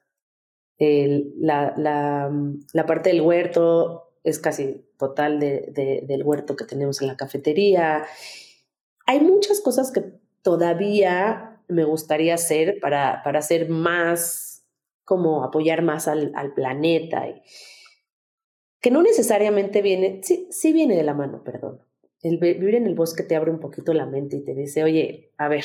la, 0.79 1.73
la 2.73 2.85
parte 2.85 3.09
del 3.09 3.21
huerto 3.21 4.13
es 4.23 4.39
casi 4.39 4.85
total 4.97 5.39
de, 5.39 6.03
del 6.07 6.23
huerto 6.23 6.55
que 6.55 6.65
tenemos 6.65 7.01
en 7.01 7.07
la 7.07 7.17
cafetería. 7.17 8.05
Hay 9.05 9.19
muchas 9.19 9.59
cosas 9.59 9.91
que 9.91 10.03
todavía 10.41 11.61
me 11.67 11.83
gustaría 11.83 12.35
hacer 12.35 12.79
para, 12.81 13.21
para 13.23 13.39
hacer 13.39 13.69
más, 13.69 14.65
como 15.03 15.43
apoyar 15.43 15.81
más 15.81 16.07
al, 16.07 16.31
planeta. 16.55 17.25
Que 18.83 18.91
no 18.91 19.01
necesariamente 19.01 19.81
viene, 19.81 20.19
sí, 20.23 20.45
sí 20.51 20.73
viene 20.73 20.97
de 20.97 21.03
la 21.03 21.13
mano, 21.13 21.41
perdón. 21.41 21.81
El 22.21 22.37
vivir 22.37 22.75
en 22.75 22.85
el 22.85 22.95
bosque 22.95 23.23
te 23.23 23.37
abre 23.37 23.49
un 23.49 23.61
poquito 23.61 23.93
la 23.93 24.05
mente 24.05 24.35
y 24.35 24.43
te 24.43 24.53
dice, 24.53 24.83
oye, 24.83 25.31
a 25.37 25.47
ver, 25.47 25.63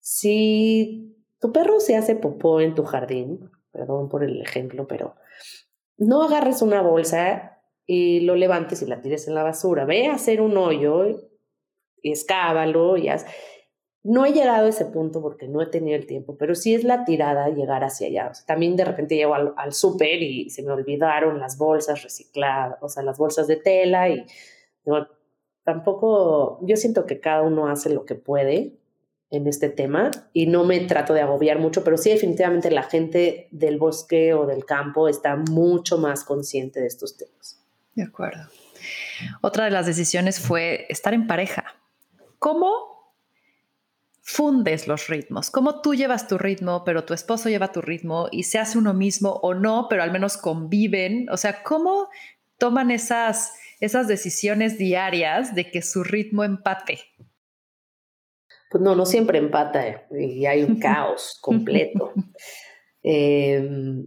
si 0.00 1.14
tu 1.38 1.52
perro 1.52 1.78
se 1.78 1.94
hace 1.94 2.16
popó 2.16 2.62
en 2.62 2.74
tu 2.74 2.84
jardín, 2.84 3.50
perdón 3.72 4.08
por 4.08 4.24
el 4.24 4.40
ejemplo, 4.40 4.86
pero 4.88 5.16
no 5.98 6.22
agarres 6.22 6.62
una 6.62 6.80
bolsa 6.80 7.60
y 7.84 8.20
lo 8.20 8.36
levantes 8.36 8.80
y 8.80 8.86
la 8.86 9.02
tires 9.02 9.28
en 9.28 9.34
la 9.34 9.42
basura. 9.42 9.84
Ve 9.84 10.06
a 10.06 10.14
hacer 10.14 10.40
un 10.40 10.56
hoyo 10.56 11.28
y 12.00 12.12
escábalo 12.12 12.96
y 12.96 13.10
No 14.08 14.24
he 14.24 14.32
llegado 14.32 14.66
a 14.66 14.68
ese 14.68 14.84
punto 14.84 15.20
porque 15.20 15.48
no 15.48 15.60
he 15.60 15.66
tenido 15.66 15.96
el 15.96 16.06
tiempo, 16.06 16.36
pero 16.38 16.54
sí 16.54 16.76
es 16.76 16.84
la 16.84 17.04
tirada 17.04 17.48
llegar 17.48 17.82
hacia 17.82 18.06
allá. 18.06 18.32
también 18.46 18.76
de 18.76 18.84
repente 18.84 19.16
llego 19.16 19.34
al, 19.34 19.52
al 19.56 19.72
súper 19.72 20.22
y 20.22 20.48
se 20.48 20.62
me 20.62 20.70
olvidaron 20.70 21.40
las 21.40 21.58
bolsas 21.58 22.04
recicladas, 22.04 22.78
o 22.80 22.88
sea, 22.88 23.02
las 23.02 23.18
bolsas 23.18 23.48
de 23.48 23.56
tela 23.56 24.08
y 24.08 24.24
tampoco, 25.64 26.60
yo 26.62 26.76
siento 26.76 27.04
que 27.04 27.18
cada 27.18 27.42
uno 27.42 27.66
hace 27.66 27.90
lo 27.90 28.04
que 28.04 28.14
puede 28.14 28.74
en 29.30 29.48
este 29.48 29.68
tema 29.68 30.12
y 30.32 30.46
no 30.46 30.62
me 30.62 30.78
trato 30.80 31.12
de 31.12 31.22
agobiar 31.22 31.58
mucho, 31.58 31.82
pero 31.82 31.96
sí 31.96 32.10
definitivamente 32.10 32.70
la 32.70 32.84
gente 32.84 33.48
del 33.50 33.76
bosque 33.76 34.34
o 34.34 34.46
del 34.46 34.64
campo 34.64 35.08
está 35.08 35.34
mucho 35.34 35.98
más 35.98 36.22
consciente 36.22 36.80
de 36.80 36.86
estos 36.86 37.16
temas. 37.16 37.60
De 37.96 38.04
acuerdo. 38.04 38.44
Otra 39.40 39.64
de 39.64 39.72
las 39.72 39.86
decisiones 39.86 40.38
fue 40.38 40.86
estar 40.88 41.12
en 41.12 41.26
pareja. 41.26 41.64
¿Cómo 42.38 42.95
fundes 44.26 44.88
los 44.88 45.06
ritmos? 45.06 45.50
¿Cómo 45.50 45.80
tú 45.80 45.94
llevas 45.94 46.26
tu 46.26 46.36
ritmo, 46.36 46.82
pero 46.84 47.04
tu 47.04 47.14
esposo 47.14 47.48
lleva 47.48 47.72
tu 47.72 47.80
ritmo 47.80 48.28
y 48.32 48.42
se 48.42 48.58
hace 48.58 48.76
uno 48.76 48.92
mismo 48.92 49.38
o 49.42 49.54
no, 49.54 49.86
pero 49.88 50.02
al 50.02 50.10
menos 50.10 50.36
conviven? 50.36 51.28
O 51.30 51.36
sea, 51.36 51.62
¿cómo 51.62 52.08
toman 52.58 52.90
esas, 52.90 53.54
esas 53.80 54.08
decisiones 54.08 54.78
diarias 54.78 55.54
de 55.54 55.70
que 55.70 55.80
su 55.80 56.02
ritmo 56.02 56.44
empate? 56.44 57.00
pues 58.70 58.82
no, 58.82 58.94
no 58.94 59.06
siempre 59.06 59.38
empata 59.38 59.86
eh, 59.86 60.06
y 60.10 60.46
hay 60.46 60.62
un 60.62 60.78
caos 60.80 61.38
completo. 61.40 62.12
Em, 63.02 64.04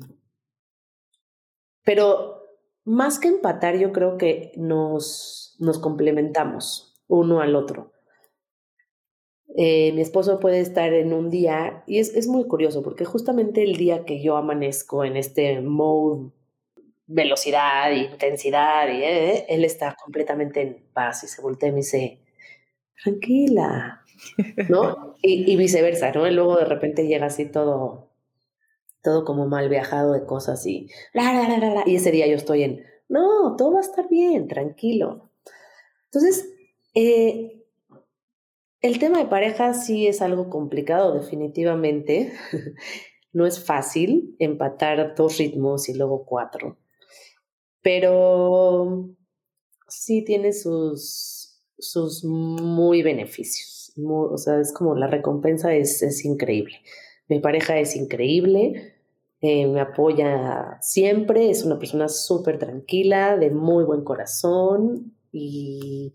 pero 1.84 2.44
más 2.86 3.20
que 3.20 3.30
empatar, 3.30 3.78
yo 3.78 3.92
creo 3.92 4.18
que 4.18 4.52
nos, 4.58 5.56
nos 5.60 5.80
complementamos 5.80 7.02
uno 7.08 7.42
al 7.42 7.56
otro. 7.56 7.94
Eh, 9.62 9.92
mi 9.92 10.00
esposo 10.00 10.40
puede 10.40 10.62
estar 10.62 10.94
en 10.94 11.12
un 11.12 11.30
día, 11.30 11.84
y 11.86 12.00
es, 12.00 12.16
es, 12.16 12.30
muy 12.30 12.48
curioso, 12.48 12.82
porque 12.82 13.04
justamente 13.04 13.62
el 13.62 13.76
día 13.76 14.06
que 14.06 14.22
yo 14.22 14.38
amanezco 14.38 15.04
en 15.04 15.18
este 15.18 15.60
mode 15.60 16.32
velocidad, 17.08 17.92
intensidad, 17.92 18.88
y, 18.88 19.04
eh, 19.04 19.46
él 19.50 19.66
está 19.66 19.98
completamente 20.02 20.62
en 20.62 20.82
paz 20.94 21.26
y 21.26 21.28
se 21.28 21.42
voltea 21.42 21.68
y 21.68 21.72
me 21.74 21.78
dice, 21.80 22.22
tranquila, 23.04 24.06
¿no? 24.70 25.18
Y, 25.22 25.58
viceversa, 25.58 26.14
¿no? 26.14 26.26
Y 26.26 26.32
luego 26.32 26.56
de 26.56 26.64
repente 26.64 27.06
llega 27.06 27.26
así 27.26 27.46
todo, 27.46 28.08
todo 29.04 29.26
como 29.26 29.46
mal 29.46 29.68
viajado 29.68 30.14
de 30.14 30.26
cosas 30.26 30.66
y, 30.66 30.88
y 31.86 31.96
ese 31.98 32.12
día 32.12 32.28
yo 32.28 32.38
estoy 32.38 32.64
en, 32.64 32.86
no, 33.10 33.58
todo 33.58 33.74
va 33.74 33.80
a 33.80 33.82
estar 33.82 34.08
bien, 34.08 34.48
tranquilo. 34.48 35.30
Entonces, 36.06 36.50
eh, 36.96 37.59
el 38.82 39.00
tema 39.00 39.20
de 39.20 39.26
pareja 39.26 39.74
sí 39.74 40.08
es 40.08 40.22
algo 40.22 40.50
complicado, 40.50 41.14
definitivamente. 41.14 42.34
no 43.34 43.46
es 43.46 43.64
fácil 43.64 44.36
empatar 44.40 45.14
dos 45.16 45.38
ritmos 45.38 45.88
y 45.90 45.94
luego 45.94 46.26
cuatro, 46.26 46.78
pero 47.82 49.10
sí 49.88 50.24
tiene 50.24 50.52
sus, 50.52 51.62
sus 51.78 52.24
muy 52.24 53.04
beneficios 53.04 53.80
o 54.08 54.38
sea, 54.38 54.60
es 54.60 54.72
como 54.74 54.96
la 54.96 55.08
recompensa 55.08 55.74
es, 55.74 56.02
es 56.02 56.26
increíble. 56.26 56.76
Mi 57.28 57.40
pareja 57.40 57.78
es 57.78 57.96
increíble, 57.96 58.96
eh, 59.42 59.68
me 59.68 59.82
apoya 59.82 60.78
siempre, 60.82 61.50
es 61.50 61.64
una 61.64 61.80
persona 61.80 62.08
súper 62.08 62.58
tranquila, 62.58 63.38
de 63.38 63.52
muy 63.52 63.84
buen 63.84 64.04
corazón 64.04 65.16
y 65.32 66.14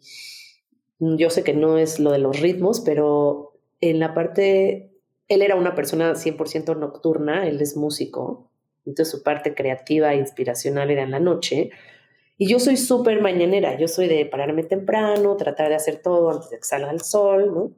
yo 1.17 1.31
sé 1.31 1.43
que 1.45 1.55
no 1.55 1.79
es 1.79 1.99
lo 1.99 2.13
de 2.13 2.19
los 2.19 2.41
ritmos, 2.41 2.81
pero 2.81 3.53
en 3.81 3.99
la 3.99 4.15
parte, 4.15 4.93
él 5.29 5.43
era 5.43 5.57
una 5.57 5.75
persona 5.75 6.13
100% 6.13 6.77
nocturna, 6.77 7.47
él 7.47 7.61
es 7.61 7.77
músico, 7.77 8.51
entonces 8.87 9.11
su 9.11 9.23
parte 9.23 9.55
creativa 9.55 10.13
e 10.13 10.19
inspiracional 10.19 10.91
era 10.91 11.03
en 11.03 11.11
la 11.11 11.21
noche. 11.21 11.71
Y 12.37 12.49
yo 12.49 12.59
soy 12.59 12.77
súper 12.77 13.21
mañanera, 13.21 13.79
yo 13.79 13.89
soy 13.89 14.09
de 14.09 14.27
pararme 14.27 14.65
temprano, 14.65 15.37
tratar 15.37 15.69
de 15.69 15.77
hacer 15.77 16.03
todo 16.03 16.31
antes 16.31 16.51
de 16.51 16.59
que 16.59 16.65
salga 16.65 16.91
el 16.91 17.01
sol, 17.01 17.55
¿no? 17.55 17.71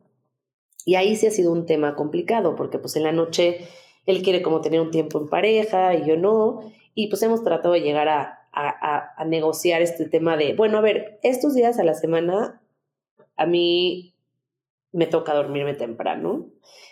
Y 0.84 0.94
ahí 0.94 1.16
sí 1.16 1.26
ha 1.26 1.30
sido 1.30 1.52
un 1.52 1.66
tema 1.66 1.96
complicado, 1.96 2.54
porque 2.54 2.78
pues 2.78 2.96
en 2.96 3.02
la 3.02 3.12
noche 3.12 3.66
él 4.06 4.22
quiere 4.22 4.40
como 4.40 4.60
tener 4.60 4.80
un 4.80 4.90
tiempo 4.90 5.18
en 5.18 5.28
pareja 5.28 5.94
y 5.94 6.06
yo 6.06 6.16
no, 6.16 6.60
y 6.94 7.08
pues 7.08 7.22
hemos 7.22 7.42
tratado 7.42 7.74
de 7.74 7.80
llegar 7.80 8.08
a, 8.08 8.48
a, 8.52 9.14
a 9.20 9.24
negociar 9.24 9.82
este 9.82 10.06
tema 10.06 10.36
de, 10.36 10.54
bueno, 10.54 10.78
a 10.78 10.80
ver, 10.80 11.18
estos 11.22 11.54
días 11.54 11.78
a 11.78 11.84
la 11.84 11.94
semana 11.94 12.62
a 13.36 13.46
mí 13.46 14.14
me 14.92 15.06
toca 15.06 15.34
dormirme 15.34 15.74
temprano. 15.74 16.46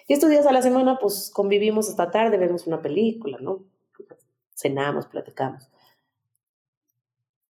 Y 0.06 0.12
estos 0.12 0.30
días 0.30 0.46
a 0.46 0.52
la 0.52 0.62
semana, 0.62 0.98
pues 1.00 1.30
convivimos 1.32 1.88
hasta 1.88 2.10
tarde, 2.10 2.36
vemos 2.36 2.66
una 2.66 2.82
película, 2.82 3.38
¿no? 3.40 3.64
Cenamos, 4.54 5.06
platicamos. 5.06 5.68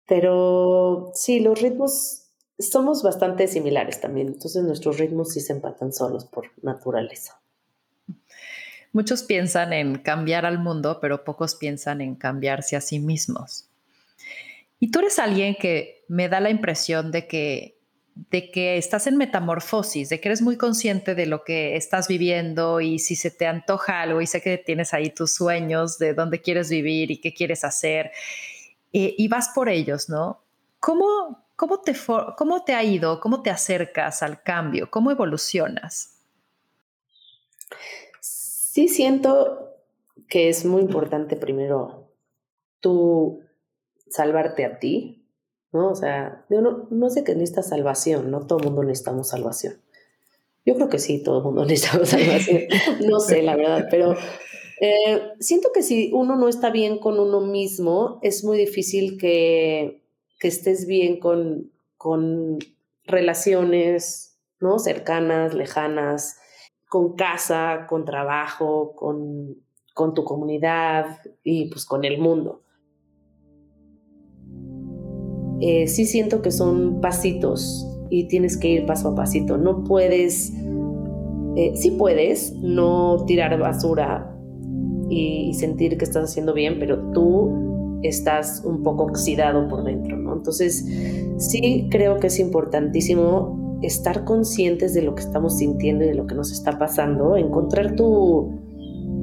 Pero 0.07 1.11
sí, 1.13 1.39
los 1.39 1.61
ritmos 1.61 2.25
somos 2.59 3.03
bastante 3.03 3.47
similares 3.47 3.99
también, 3.99 4.27
entonces 4.27 4.63
nuestros 4.63 4.97
ritmos 4.97 5.33
sí 5.33 5.41
se 5.41 5.53
empatan 5.53 5.91
solos 5.91 6.25
por 6.25 6.51
naturaleza. 6.61 7.41
Muchos 8.93 9.23
piensan 9.23 9.73
en 9.73 9.97
cambiar 9.97 10.45
al 10.45 10.59
mundo, 10.59 10.99
pero 11.01 11.25
pocos 11.25 11.55
piensan 11.55 11.99
en 11.99 12.15
cambiarse 12.15 12.77
a 12.77 12.81
sí 12.81 12.99
mismos. 12.99 13.67
Y 14.79 14.91
tú 14.91 14.99
eres 14.99 15.19
alguien 15.19 15.55
que 15.59 16.05
me 16.07 16.29
da 16.29 16.39
la 16.39 16.49
impresión 16.49 17.11
de 17.11 17.27
que, 17.27 17.74
de 18.15 18.49
que 18.49 18.77
estás 18.77 19.07
en 19.07 19.17
metamorfosis, 19.17 20.07
de 20.07 20.21
que 20.21 20.29
eres 20.29 20.41
muy 20.41 20.57
consciente 20.57 21.15
de 21.15 21.25
lo 21.25 21.43
que 21.43 21.75
estás 21.75 22.07
viviendo 22.07 22.79
y 22.79 22.99
si 22.99 23.15
se 23.15 23.29
te 23.29 23.45
antoja 23.45 24.01
algo 24.01 24.21
y 24.21 24.27
sé 24.27 24.41
que 24.41 24.57
tienes 24.57 24.93
ahí 24.93 25.09
tus 25.09 25.33
sueños 25.33 25.99
de 25.99 26.13
dónde 26.13 26.41
quieres 26.41 26.69
vivir 26.69 27.11
y 27.11 27.19
qué 27.19 27.33
quieres 27.33 27.65
hacer 27.65 28.11
eh, 28.93 29.13
y 29.17 29.27
vas 29.27 29.49
por 29.53 29.67
ellos, 29.67 30.07
¿no? 30.07 30.41
¿Cómo, 30.79 31.45
¿cómo 31.57 31.81
te, 31.81 31.93
¿cómo 32.37 32.63
te 32.63 32.73
ha 32.73 32.83
ido? 32.83 33.19
¿Cómo 33.19 33.41
te 33.41 33.49
acercas 33.49 34.23
al 34.23 34.41
cambio? 34.41 34.89
¿Cómo 34.89 35.11
evolucionas? 35.11 36.17
Sí 38.21 38.87
siento 38.87 39.73
que 40.29 40.47
es 40.47 40.63
muy 40.63 40.81
importante 40.81 41.35
primero 41.35 42.13
tú 42.79 43.41
salvarte 44.09 44.63
a 44.63 44.79
ti, 44.79 45.24
¿no? 45.75 45.89
O 45.89 45.95
sea, 45.95 46.45
no, 46.49 46.87
no 46.89 47.09
sé 47.09 47.23
que 47.23 47.33
necesitas 47.35 47.69
salvación, 47.69 48.31
no 48.31 48.47
todo 48.47 48.59
el 48.59 48.65
mundo 48.65 48.83
necesitamos 48.83 49.27
salvación. 49.27 49.75
Yo 50.65 50.75
creo 50.75 50.89
que 50.89 50.99
sí, 50.99 51.21
todo 51.21 51.39
el 51.39 51.43
mundo 51.43 51.65
necesita 51.67 52.05
salvación. 52.05 52.61
No 53.07 53.19
sé, 53.19 53.43
la 53.43 53.55
verdad, 53.55 53.87
pero 53.91 54.15
eh, 54.81 55.21
siento 55.39 55.69
que 55.73 55.83
si 55.83 56.11
uno 56.13 56.35
no 56.35 56.47
está 56.47 56.69
bien 56.69 56.97
con 56.97 57.19
uno 57.19 57.41
mismo, 57.41 58.19
es 58.23 58.43
muy 58.43 58.57
difícil 58.57 59.17
que, 59.17 60.01
que 60.39 60.47
estés 60.47 60.87
bien 60.87 61.19
con, 61.19 61.71
con 61.97 62.59
relaciones, 63.03 64.39
¿no? 64.59 64.79
Cercanas, 64.79 65.53
lejanas, 65.53 66.37
con 66.87 67.15
casa, 67.15 67.85
con 67.89 68.05
trabajo, 68.05 68.95
con, 68.95 69.57
con 69.93 70.13
tu 70.13 70.23
comunidad 70.23 71.19
y 71.43 71.69
pues 71.69 71.85
con 71.85 72.05
el 72.05 72.17
mundo. 72.17 72.64
Eh, 75.61 75.87
sí 75.87 76.05
siento 76.05 76.41
que 76.41 76.51
son 76.51 76.99
pasitos 77.01 77.87
y 78.09 78.27
tienes 78.27 78.57
que 78.57 78.69
ir 78.69 78.85
paso 78.85 79.09
a 79.09 79.15
pasito. 79.15 79.57
No 79.57 79.83
puedes, 79.83 80.53
eh, 81.55 81.73
sí 81.75 81.91
puedes 81.91 82.53
no 82.61 83.23
tirar 83.25 83.57
basura 83.59 84.35
y, 85.09 85.53
sentir 85.53 85.97
que 85.97 86.05
estás 86.05 86.31
haciendo 86.31 86.53
bien, 86.53 86.77
pero 86.79 87.11
tú 87.11 87.99
estás 88.03 88.61
un 88.65 88.83
poco 88.83 89.03
oxidado 89.03 89.67
por 89.67 89.83
dentro, 89.83 90.17
¿no? 90.17 90.33
Entonces, 90.33 90.85
sí 91.37 91.87
creo 91.89 92.19
que 92.19 92.27
es 92.27 92.39
importantísimo 92.39 93.79
estar 93.81 94.25
conscientes 94.25 94.93
de 94.93 95.01
lo 95.01 95.15
que 95.15 95.21
estamos 95.21 95.57
sintiendo 95.57 96.03
y 96.03 96.07
de 96.07 96.15
lo 96.15 96.27
que 96.27 96.35
nos 96.35 96.51
está 96.51 96.77
pasando, 96.77 97.37
encontrar 97.37 97.95
tu, 97.95 98.51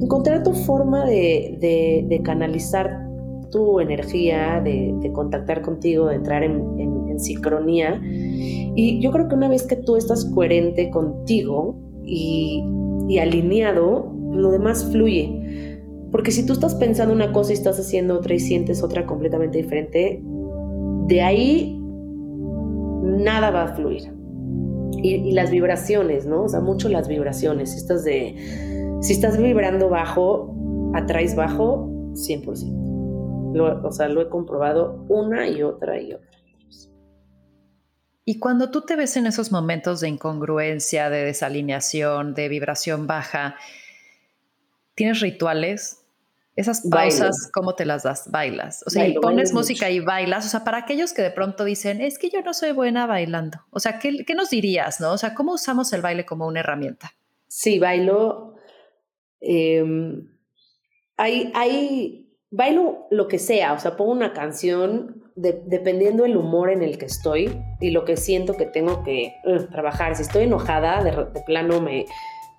encontrar 0.00 0.42
tu 0.42 0.52
forma 0.52 1.04
de, 1.06 2.06
de, 2.08 2.20
canalizar 2.22 3.08
tu 3.52 3.78
energía, 3.78 4.60
de, 4.60 5.10
contactar 5.12 5.62
contigo, 5.62 6.08
de 6.08 6.16
entrar 6.16 6.42
en, 6.42 7.20
sincronía. 7.20 8.00
Y 8.02 8.98
yo 9.00 9.12
creo 9.12 9.28
que 9.28 9.34
una 9.36 9.48
vez 9.48 9.64
que 9.64 9.76
tú 9.76 9.96
estás 9.96 10.24
coherente 10.24 10.90
contigo 10.90 11.76
y, 12.04 12.64
y 13.08 13.18
alineado, 13.18 14.12
lo 14.32 14.50
demás 14.50 14.90
fluye. 14.90 15.78
Porque 16.10 16.30
si 16.32 16.44
tú 16.44 16.54
estás 16.54 16.74
pensando 16.74 17.14
una 17.14 17.32
cosa 17.32 17.52
y 17.52 17.54
estás 17.54 17.78
haciendo 17.78 18.16
otra 18.16 18.34
y 18.34 18.40
sientes 18.40 18.82
otra 18.82 19.06
completamente 19.06 19.58
diferente, 19.58 20.20
de 21.06 21.22
ahí 21.22 21.78
nada 23.02 23.50
va 23.50 23.64
a 23.64 23.74
fluir. 23.74 24.12
Y, 25.02 25.32
las 25.32 25.50
vibraciones, 25.50 26.26
¿no? 26.26 26.44
O 26.44 26.48
sea, 26.48 26.60
mucho 26.60 26.88
las 26.88 27.08
vibraciones. 27.08 27.74
Estas 27.76 28.04
de, 28.04 28.36
si 29.00 29.12
estás 29.12 29.36
vibrando 29.36 29.88
bajo, 29.88 30.54
atraes 30.94 31.34
bajo, 31.34 31.88
100%. 32.12 32.81
Lo, 33.52 33.86
o 33.86 33.92
sea, 33.92 34.08
lo 34.08 34.22
he 34.22 34.28
comprobado 34.28 35.04
una 35.08 35.48
y 35.48 35.62
otra 35.62 36.00
y 36.00 36.14
otra. 36.14 36.30
Y 38.24 38.38
cuando 38.38 38.70
tú 38.70 38.82
te 38.82 38.94
ves 38.94 39.16
en 39.16 39.26
esos 39.26 39.50
momentos 39.50 40.00
de 40.00 40.08
incongruencia, 40.08 41.10
de 41.10 41.24
desalineación, 41.24 42.34
de 42.34 42.48
vibración 42.48 43.06
baja, 43.06 43.56
¿tienes 44.94 45.20
rituales? 45.20 45.98
Esas 46.54 46.86
pausas, 46.88 47.50
¿cómo 47.52 47.74
te 47.74 47.86
las 47.86 48.02
das? 48.02 48.30
Bailas. 48.30 48.84
O 48.86 48.90
sea, 48.90 49.08
y 49.08 49.14
pones 49.14 49.54
música 49.54 49.88
y 49.90 50.00
bailas. 50.00 50.44
O 50.44 50.48
sea, 50.50 50.64
para 50.64 50.78
aquellos 50.78 51.14
que 51.14 51.22
de 51.22 51.30
pronto 51.30 51.64
dicen, 51.64 52.02
es 52.02 52.18
que 52.18 52.28
yo 52.28 52.42
no 52.42 52.52
soy 52.52 52.72
buena 52.72 53.06
bailando. 53.06 53.58
O 53.70 53.80
sea, 53.80 53.98
¿qué, 53.98 54.24
qué 54.26 54.34
nos 54.34 54.50
dirías, 54.50 55.00
no? 55.00 55.12
O 55.12 55.18
sea, 55.18 55.34
¿cómo 55.34 55.54
usamos 55.54 55.92
el 55.94 56.02
baile 56.02 56.26
como 56.26 56.46
una 56.46 56.60
herramienta? 56.60 57.14
Sí, 57.48 57.78
bailo. 57.78 58.54
Em, 59.40 60.28
hay, 61.16 61.50
hay, 61.54 62.21
bailo 62.52 63.06
lo 63.10 63.26
que 63.26 63.40
sea. 63.40 63.72
O 63.72 63.78
sea, 63.80 63.96
pongo 63.96 64.12
una 64.12 64.32
canción 64.32 65.24
dependiendo 65.34 66.24
el 66.24 66.36
humor 66.36 66.70
en 66.70 66.82
el 66.82 66.98
que 66.98 67.06
estoy 67.06 67.58
y 67.80 67.90
lo 67.90 68.04
que 68.04 68.16
siento 68.16 68.56
que 68.56 68.66
tengo 68.66 69.02
que 69.02 69.34
trabajar. 69.70 70.14
Si 70.14 70.22
estoy 70.22 70.44
enojada, 70.44 71.02
de, 71.02 71.10
de 71.10 71.40
plano 71.44 71.80
me, 71.80 72.06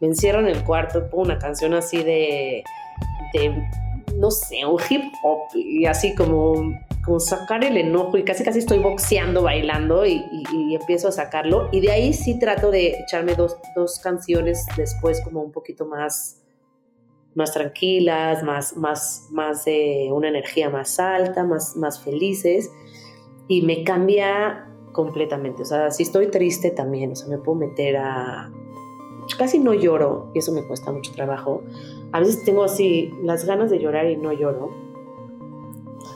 me 0.02 0.08
encierro 0.08 0.40
en 0.40 0.48
el 0.48 0.64
cuarto, 0.64 1.10
pongo 1.10 1.24
una 1.24 1.38
canción 1.38 1.74
así 1.74 2.04
de 2.04 2.64
de, 3.34 3.68
no 4.16 4.32
sé, 4.32 4.66
un 4.66 4.80
hip 4.90 5.02
hop 5.24 5.40
y 5.56 5.86
así 5.86 6.16
como, 6.16 6.74
como 7.04 7.20
sacar 7.20 7.64
el 7.64 7.78
enojo 7.78 8.18
y 8.18 8.24
casi 8.24 8.44
casi 8.44 8.60
estoy 8.60 8.80
boxeando, 8.80 9.44
bailando 9.44 10.06
y, 10.06 10.24
empiezo 10.74 11.10
a 11.10 11.12
sacarlo. 11.12 11.70
Y 11.72 11.82
de 11.82 11.92
ahí 11.92 12.14
sí 12.14 12.40
trato 12.40 12.72
de 12.72 13.00
echarme 13.00 13.36
dos, 13.36 13.58
dos 13.76 14.00
canciones 14.00 14.66
después 14.78 15.22
como 15.22 15.42
un 15.42 15.52
poquito 15.52 15.86
más 15.86 16.43
más 17.36 17.54
tranquilas, 17.54 18.44
más, 18.44 18.78
más, 18.78 19.30
más 19.32 19.66
de 19.66 20.10
una 20.12 20.30
energía 20.30 20.70
más 20.70 21.00
alta, 21.00 21.44
más, 21.44 21.76
más 21.76 22.04
felices, 22.04 22.72
y 23.48 23.62
me 23.62 23.84
cambia 23.84 24.70
completamente. 24.92 25.64
O 25.64 25.66
sea, 25.66 25.92
si 25.92 26.04
estoy 26.04 26.28
triste 26.28 26.72
también, 26.72 27.12
o 27.12 27.16
sea, 27.16 27.28
me 27.28 27.38
puedo 27.38 27.60
meter 27.60 27.98
a... 27.98 28.52
Casi 29.38 29.58
no 29.58 29.74
lloro, 29.74 30.30
y 30.34 30.40
eso 30.40 30.52
me 30.52 30.64
cuesta 30.64 30.92
mucho 30.92 31.14
trabajo, 31.14 31.64
a 32.12 32.20
veces 32.20 32.44
tengo 32.44 32.64
así 32.64 33.12
las 33.24 33.46
ganas 33.46 33.72
de 33.72 33.80
llorar 33.80 34.10
y 34.10 34.18
no 34.18 34.34
lloro. 34.34 34.72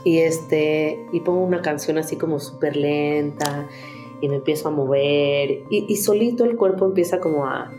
Y, 0.03 0.19
este, 0.19 1.05
y 1.11 1.21
pongo 1.21 1.39
una 1.39 1.61
canción 1.61 1.97
así 1.97 2.17
como 2.17 2.39
súper 2.39 2.75
lenta 2.75 3.67
y 4.21 4.29
me 4.29 4.35
empiezo 4.35 4.69
a 4.69 4.71
mover 4.71 5.63
y, 5.69 5.95
solito 5.97 6.43
el 6.43 6.55
cuerpo 6.55 6.85
empieza 6.85 7.19
como 7.19 7.45
a, 7.45 7.71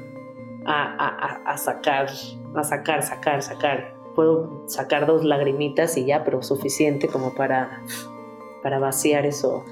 a, 0.67 1.57
sacar, 1.57 2.11
a 2.55 2.65
sacar, 2.65 3.03
sacar, 3.03 3.43
sacar. 3.43 3.95
Puedo 4.15 4.65
sacar 4.67 5.07
dos 5.07 5.25
lagrimitas 5.25 5.97
y 5.97 6.05
ya, 6.05 6.25
pero 6.25 6.43
suficiente 6.43 7.09
como 7.09 7.35
para, 7.35 7.83
para 8.63 8.79
vaciar 8.79 9.27
eso 9.27 9.65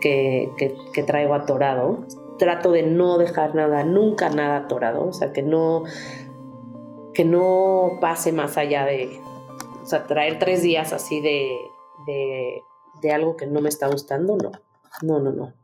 que, 0.00 0.50
que, 0.92 1.02
traigo 1.02 1.34
atorado. 1.34 2.04
Trato 2.38 2.72
de 2.72 2.82
no 2.82 3.18
dejar 3.18 3.54
nada, 3.54 3.84
nunca 3.84 4.28
nada 4.28 4.58
atorado, 4.58 5.06
o 5.06 5.12
sea, 5.12 5.32
que 5.32 5.42
no, 5.42 5.84
que 7.14 7.24
no 7.24 7.98
pase 8.00 8.32
más 8.32 8.56
allá 8.56 8.84
de, 8.84 9.20
o 9.82 9.86
sea, 9.86 10.06
traer 10.06 10.38
tres 10.38 10.62
días 10.62 10.92
así 10.92 11.20
de, 11.20 11.56
de, 13.00 13.12
algo 13.12 13.36
que 13.36 13.46
no 13.46 13.60
me 13.60 13.68
está 13.68 13.88
gustando, 13.88 14.36
no, 14.36 14.50
no, 15.02 15.20
no, 15.20 15.32
no. 15.32 15.54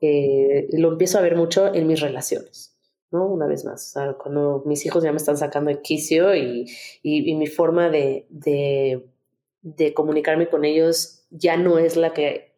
Eh, 0.00 0.68
lo 0.72 0.92
empiezo 0.92 1.18
a 1.18 1.22
ver 1.22 1.36
mucho 1.36 1.74
en 1.74 1.86
mis 1.86 2.00
relaciones, 2.00 2.75
¿no? 3.10 3.26
Una 3.26 3.46
vez 3.46 3.64
más, 3.64 3.86
o 3.86 4.00
sea, 4.00 4.12
cuando 4.14 4.62
mis 4.66 4.84
hijos 4.86 5.02
ya 5.04 5.12
me 5.12 5.18
están 5.18 5.36
sacando 5.36 5.70
de 5.70 5.80
quicio 5.80 6.34
y, 6.34 6.66
y, 7.02 7.34
mi 7.34 7.46
forma 7.46 7.88
de, 7.88 8.26
de, 8.30 9.06
de 9.62 9.94
comunicarme 9.94 10.48
con 10.48 10.64
ellos 10.64 11.26
ya 11.30 11.56
no 11.56 11.78
es 11.78 11.96
la 11.96 12.12
que, 12.12 12.54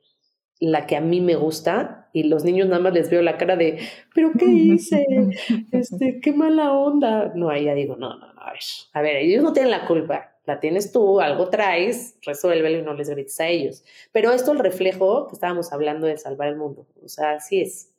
la 0.61 0.87
que 0.87 0.96
a 0.96 1.00
mí 1.00 1.20
me 1.20 1.37
gusta, 1.37 1.98
y 2.12 2.24
los 2.24 2.44
niños 2.44 2.68
nada 2.68 2.82
más 2.82 2.94
les 2.94 3.11
veo 3.11 3.22
la 3.22 3.37
cara 3.37 3.56
de, 3.56 3.78
pero 4.14 4.32
¿qué 4.38 4.46
hice? 4.46 5.04
Este, 5.72 6.20
qué 6.20 6.32
mala 6.32 6.72
onda. 6.72 7.32
No, 7.34 7.50
ahí 7.50 7.64
ya 7.64 7.74
digo, 7.74 7.96
no, 7.96 8.18
no, 8.18 8.32
no, 8.32 8.40
a 8.40 8.52
ver, 8.52 8.61
a 8.92 9.02
ver, 9.02 9.16
ellos 9.16 9.42
no 9.42 9.52
tienen 9.52 9.70
la 9.70 9.87
culpa, 9.87 10.37
la 10.46 10.61
tienes 10.61 10.92
tú, 10.92 11.20
algo 11.20 11.48
traes, 11.50 12.18
resuélvelo 12.22 12.78
y 12.78 12.82
no 12.82 12.94
les 12.94 13.11
grites 13.11 13.38
a 13.40 13.48
ellos. 13.48 13.84
Pero 14.12 14.32
esto 14.32 14.52
el 14.52 14.58
reflejo 14.58 15.28
que 15.28 15.34
estábamos 15.34 15.72
hablando 15.72 16.06
de 16.06 16.16
salvar 16.16 16.48
el 16.48 16.56
mundo, 16.56 16.87
o 17.02 17.08
sea, 17.08 17.32
así 17.32 17.61
es. 17.61 17.92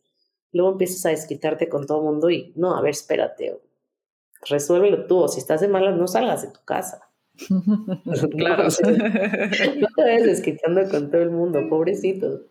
Luego 0.52 0.72
empiezas 0.72 1.06
a 1.06 1.10
desquitarte 1.10 1.70
con 1.70 1.86
todo 1.86 2.00
el 2.00 2.06
mundo 2.06 2.30
y, 2.30 2.54
no, 2.56 2.76
a 2.76 2.82
ver, 2.82 2.92
espérate, 2.92 3.60
resuélvelo 4.48 5.06
tú, 5.06 5.20
o 5.20 5.28
si 5.28 5.40
estás 5.40 5.62
de 5.62 5.68
malas, 5.68 5.98
no 5.98 6.08
salgas 6.08 6.42
de 6.42 6.52
tu 6.52 6.64
casa. 6.66 7.10
claro. 8.38 8.64
no 8.84 9.88
te 9.96 10.02
vayas 10.02 10.24
desquitando 10.24 10.90
con 10.90 11.12
todo 11.12 11.22
el 11.22 11.32
mundo, 11.32 11.60
pobrecito. 11.70 12.42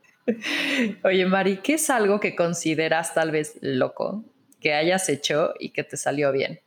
Oye, 1.05 1.27
Mari, 1.27 1.59
¿qué 1.59 1.75
es 1.75 1.91
algo 1.91 2.21
que 2.21 2.37
consideras 2.37 3.15
tal 3.15 3.31
vez 3.31 3.59
loco 3.61 4.25
que 4.61 4.75
hayas 4.75 5.09
hecho 5.09 5.55
y 5.59 5.71
que 5.71 5.85
te 5.85 5.97
salió 5.97 6.33
bien? 6.33 6.61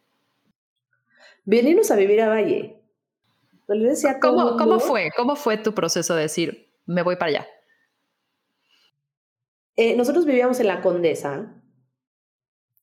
Venirnos 1.46 1.92
a 1.92 1.96
vivir 1.96 2.22
a 2.22 2.30
Valle. 2.30 2.82
¿Cómo, 4.22 4.58
¿Cómo, 4.58 4.80
fue? 4.80 5.12
¿Cómo 5.16 5.36
fue 5.36 5.58
tu 5.58 5.74
proceso 5.74 6.16
de 6.16 6.24
decir, 6.24 6.70
me 6.86 7.04
voy 7.04 7.16
para 7.16 7.30
allá? 7.30 7.48
Eh, 9.76 9.96
nosotros 9.96 10.26
vivíamos 10.26 10.60
en 10.60 10.68
la 10.68 10.82
Condesa 10.82 11.62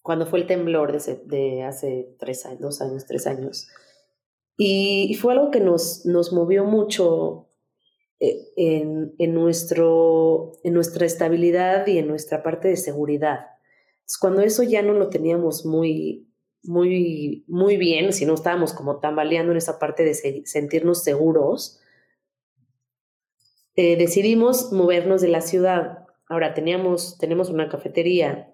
cuando 0.02 0.26
fue 0.26 0.38
el 0.40 0.46
temblor 0.46 0.98
de, 1.26 1.62
hace 1.64 2.16
dos 2.58 2.80
años, 2.80 3.06
tres 3.06 3.26
años. 3.26 3.68
Y, 4.56 5.14
fue 5.20 5.34
algo 5.34 5.50
que 5.50 5.60
nos, 5.60 6.06
nos 6.06 6.32
movió 6.32 6.64
mucho 6.64 7.50
eh, 8.18 8.48
en, 8.56 9.34
nuestro, 9.34 10.52
en 10.64 10.72
nuestra 10.72 11.04
estabilidad 11.04 11.86
y 11.86 11.98
en 11.98 12.08
nuestra 12.08 12.42
parte 12.42 12.68
de 12.68 12.76
seguridad. 12.76 13.48
Cuando 14.18 14.40
eso 14.40 14.62
ya 14.62 14.82
no 14.82 14.94
lo 14.94 15.10
teníamos 15.10 15.66
muy, 15.66 16.26
muy, 16.62 17.44
muy 17.46 17.76
bien, 17.76 18.12
si 18.12 18.24
no 18.24 18.34
estábamos 18.34 18.72
como 18.72 19.00
tambaleando 19.00 19.52
en 19.52 19.58
esa 19.58 19.78
parte 19.78 20.04
de 20.04 20.14
sentirnos 20.46 21.04
seguros, 21.04 21.80
eh, 23.76 23.96
decidimos 23.96 24.72
movernos 24.72 25.20
de 25.20 25.28
la 25.28 25.40
ciudad 25.40 26.07
Ahora 26.28 26.54
teníamos, 26.54 27.18
tenemos 27.18 27.50
una 27.50 27.68
cafetería 27.68 28.52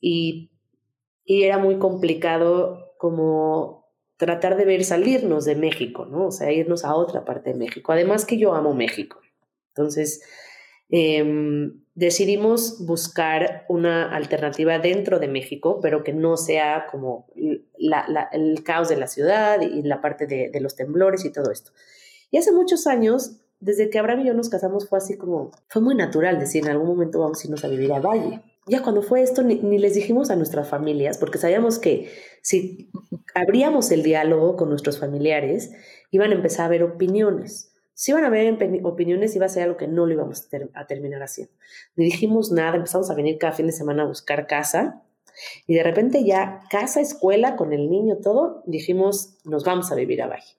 y, 0.00 0.50
y 1.24 1.44
era 1.44 1.58
muy 1.58 1.78
complicado 1.78 2.94
como 2.98 3.84
tratar 4.16 4.56
de 4.56 4.64
ver 4.64 4.84
salirnos 4.84 5.44
de 5.44 5.56
México, 5.56 6.06
¿no? 6.06 6.26
O 6.26 6.30
sea, 6.30 6.52
irnos 6.52 6.84
a 6.84 6.94
otra 6.94 7.24
parte 7.24 7.52
de 7.52 7.58
México. 7.58 7.92
Además 7.92 8.24
que 8.24 8.38
yo 8.38 8.54
amo 8.54 8.74
México. 8.74 9.20
Entonces, 9.68 10.22
em, 10.88 11.82
decidimos 11.94 12.84
buscar 12.86 13.64
una 13.68 14.14
alternativa 14.14 14.78
dentro 14.78 15.18
de 15.18 15.28
México, 15.28 15.80
pero 15.82 16.04
que 16.04 16.12
no 16.12 16.36
sea 16.36 16.86
como 16.90 17.26
el 17.34 18.62
caos 18.64 18.88
de 18.88 18.96
la 18.96 19.08
ciudad 19.08 19.60
y 19.60 19.82
la 19.82 20.00
parte 20.00 20.26
de, 20.26 20.50
de, 20.50 20.60
los 20.60 20.76
temblores 20.76 21.24
y 21.24 21.32
todo 21.32 21.50
esto. 21.50 21.72
Y 22.30 22.38
hace 22.38 22.52
muchos 22.52 22.86
años, 22.86 23.40
desde 23.64 23.90
que 23.90 23.98
Abraham 23.98 24.20
y 24.20 24.26
yo 24.26 24.34
nos 24.34 24.48
casamos, 24.48 24.88
fue 24.88 24.98
así 24.98 25.16
como, 25.16 25.50
fue 25.68 25.82
muy 25.82 25.94
natural 25.94 26.38
decir, 26.38 26.64
en 26.64 26.70
algún 26.70 26.88
momento 26.88 27.20
vamos 27.20 27.42
a 27.42 27.46
irnos 27.46 27.64
a 27.64 27.68
vivir 27.68 27.92
a 27.92 28.00
Valle. 28.00 28.40
Ya 28.66 28.82
cuando 28.82 29.02
fue 29.02 29.22
esto, 29.22 29.42
ni, 29.42 29.56
ni 29.56 29.78
les 29.78 29.94
dijimos 29.94 30.30
a 30.30 30.36
nuestras 30.36 30.68
familias, 30.68 31.18
porque 31.18 31.38
sabíamos 31.38 31.78
que 31.78 32.10
si 32.42 32.90
abríamos 33.34 33.90
el 33.90 34.02
diálogo 34.02 34.56
con 34.56 34.70
nuestros 34.70 34.98
familiares, 34.98 35.72
iban 36.10 36.30
a 36.30 36.34
empezar 36.34 36.62
a 36.62 36.66
haber 36.66 36.82
opiniones 36.82 37.74
si 37.94 38.10
iban 38.10 38.24
a 38.24 38.26
haber 38.26 38.58
opiniones, 38.82 39.36
iba 39.36 39.46
a 39.46 39.48
ser 39.48 39.62
algo 39.62 39.76
que 39.76 39.86
no 39.86 40.04
lo 40.06 40.12
íbamos 40.12 40.48
a, 40.74 40.86
terminar 40.86 41.22
haciendo. 41.22 41.52
No 41.96 42.04
dijimos 42.04 42.50
nada, 42.50 42.76
empezamos 42.76 43.08
a 43.10 43.14
venir 43.14 43.38
cada 43.38 43.52
fin 43.52 43.66
de 43.66 43.72
semana 43.72 44.02
a 44.02 44.06
buscar 44.06 44.48
casa 44.48 45.02
y 45.66 45.74
de 45.74 45.82
repente 45.84 46.24
ya 46.24 46.60
casa, 46.70 47.00
escuela, 47.00 47.54
con 47.56 47.72
el 47.72 47.88
niño, 47.88 48.18
todo, 48.18 48.62
dijimos, 48.66 49.38
nos 49.44 49.64
vamos 49.64 49.92
a 49.92 49.94
vivir 49.94 50.22
a 50.22 50.26
Valle. 50.26 50.56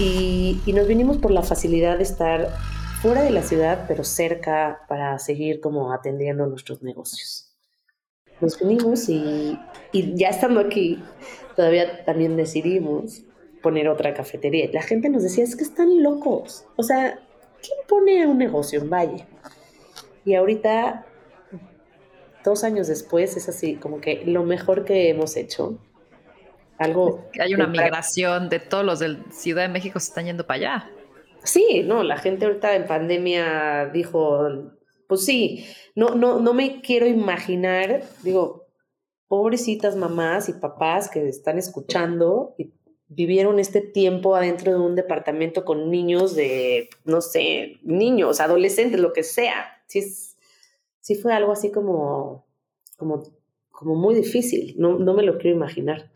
Y, 0.00 0.60
y 0.64 0.72
nos 0.72 0.88
vinimos 0.88 1.18
por 1.18 1.30
la 1.30 1.42
facilidad 1.42 1.98
de 1.98 2.04
estar 2.04 2.48
fuera 3.02 3.22
de 3.22 3.30
la 3.30 3.42
ciudad, 3.42 3.84
pero 3.86 4.02
cerca 4.02 4.80
para 4.88 5.18
seguir 5.18 5.60
como 5.60 5.92
atendiendo 5.92 6.46
nuestros 6.46 6.82
negocios. 6.82 7.54
Nos 8.40 8.58
vinimos 8.58 9.08
y, 9.08 9.58
y 9.92 10.14
ya 10.16 10.28
estando 10.30 10.60
aquí, 10.60 11.02
todavía 11.54 12.04
también 12.04 12.36
decidimos 12.36 13.22
poner 13.62 13.88
otra 13.88 14.14
cafetería. 14.14 14.70
La 14.72 14.82
gente 14.82 15.10
nos 15.10 15.22
decía, 15.22 15.44
es 15.44 15.54
que 15.54 15.64
están 15.64 16.02
locos. 16.02 16.64
O 16.76 16.82
sea, 16.82 17.20
¿quién 17.60 17.78
pone 17.86 18.26
un 18.26 18.38
negocio 18.38 18.80
en 18.80 18.88
Valle? 18.88 19.26
Y 20.24 20.34
ahorita, 20.34 21.06
dos 22.44 22.64
años 22.64 22.86
después, 22.86 23.36
es 23.36 23.48
así, 23.48 23.76
como 23.76 24.00
que 24.00 24.24
lo 24.24 24.44
mejor 24.44 24.84
que 24.84 25.10
hemos 25.10 25.36
hecho. 25.36 25.78
Algo. 26.80 27.28
Hay 27.38 27.52
una 27.52 27.66
migración 27.66 28.48
de 28.48 28.58
todos 28.58 28.84
los 28.86 29.00
de 29.00 29.18
Ciudad 29.30 29.62
de 29.62 29.68
México 29.68 30.00
se 30.00 30.08
están 30.08 30.24
yendo 30.24 30.46
para 30.46 30.56
allá. 30.56 30.90
Sí, 31.44 31.82
no, 31.84 32.02
la 32.02 32.16
gente 32.16 32.46
ahorita 32.46 32.74
en 32.74 32.86
pandemia 32.86 33.90
dijo, 33.92 34.48
pues 35.06 35.26
sí, 35.26 35.66
no, 35.94 36.14
no, 36.14 36.40
no 36.40 36.54
me 36.54 36.80
quiero 36.80 37.06
imaginar, 37.06 38.02
digo, 38.22 38.66
pobrecitas 39.28 39.94
mamás 39.94 40.48
y 40.48 40.54
papás 40.54 41.10
que 41.10 41.28
están 41.28 41.58
escuchando 41.58 42.54
y 42.56 42.72
vivieron 43.08 43.58
este 43.58 43.82
tiempo 43.82 44.34
adentro 44.34 44.72
de 44.72 44.78
un 44.78 44.94
departamento 44.94 45.66
con 45.66 45.90
niños 45.90 46.34
de, 46.34 46.88
no 47.04 47.20
sé, 47.20 47.78
niños, 47.82 48.40
adolescentes, 48.40 48.98
lo 48.98 49.12
que 49.12 49.22
sea. 49.22 49.82
Sí, 49.86 50.02
sí 51.00 51.14
fue 51.14 51.34
algo 51.34 51.52
así 51.52 51.70
como, 51.70 52.46
como, 52.96 53.22
como 53.70 53.96
muy 53.96 54.14
difícil, 54.14 54.76
no, 54.78 54.98
no 54.98 55.12
me 55.12 55.24
lo 55.24 55.36
quiero 55.36 55.56
imaginar. 55.56 56.10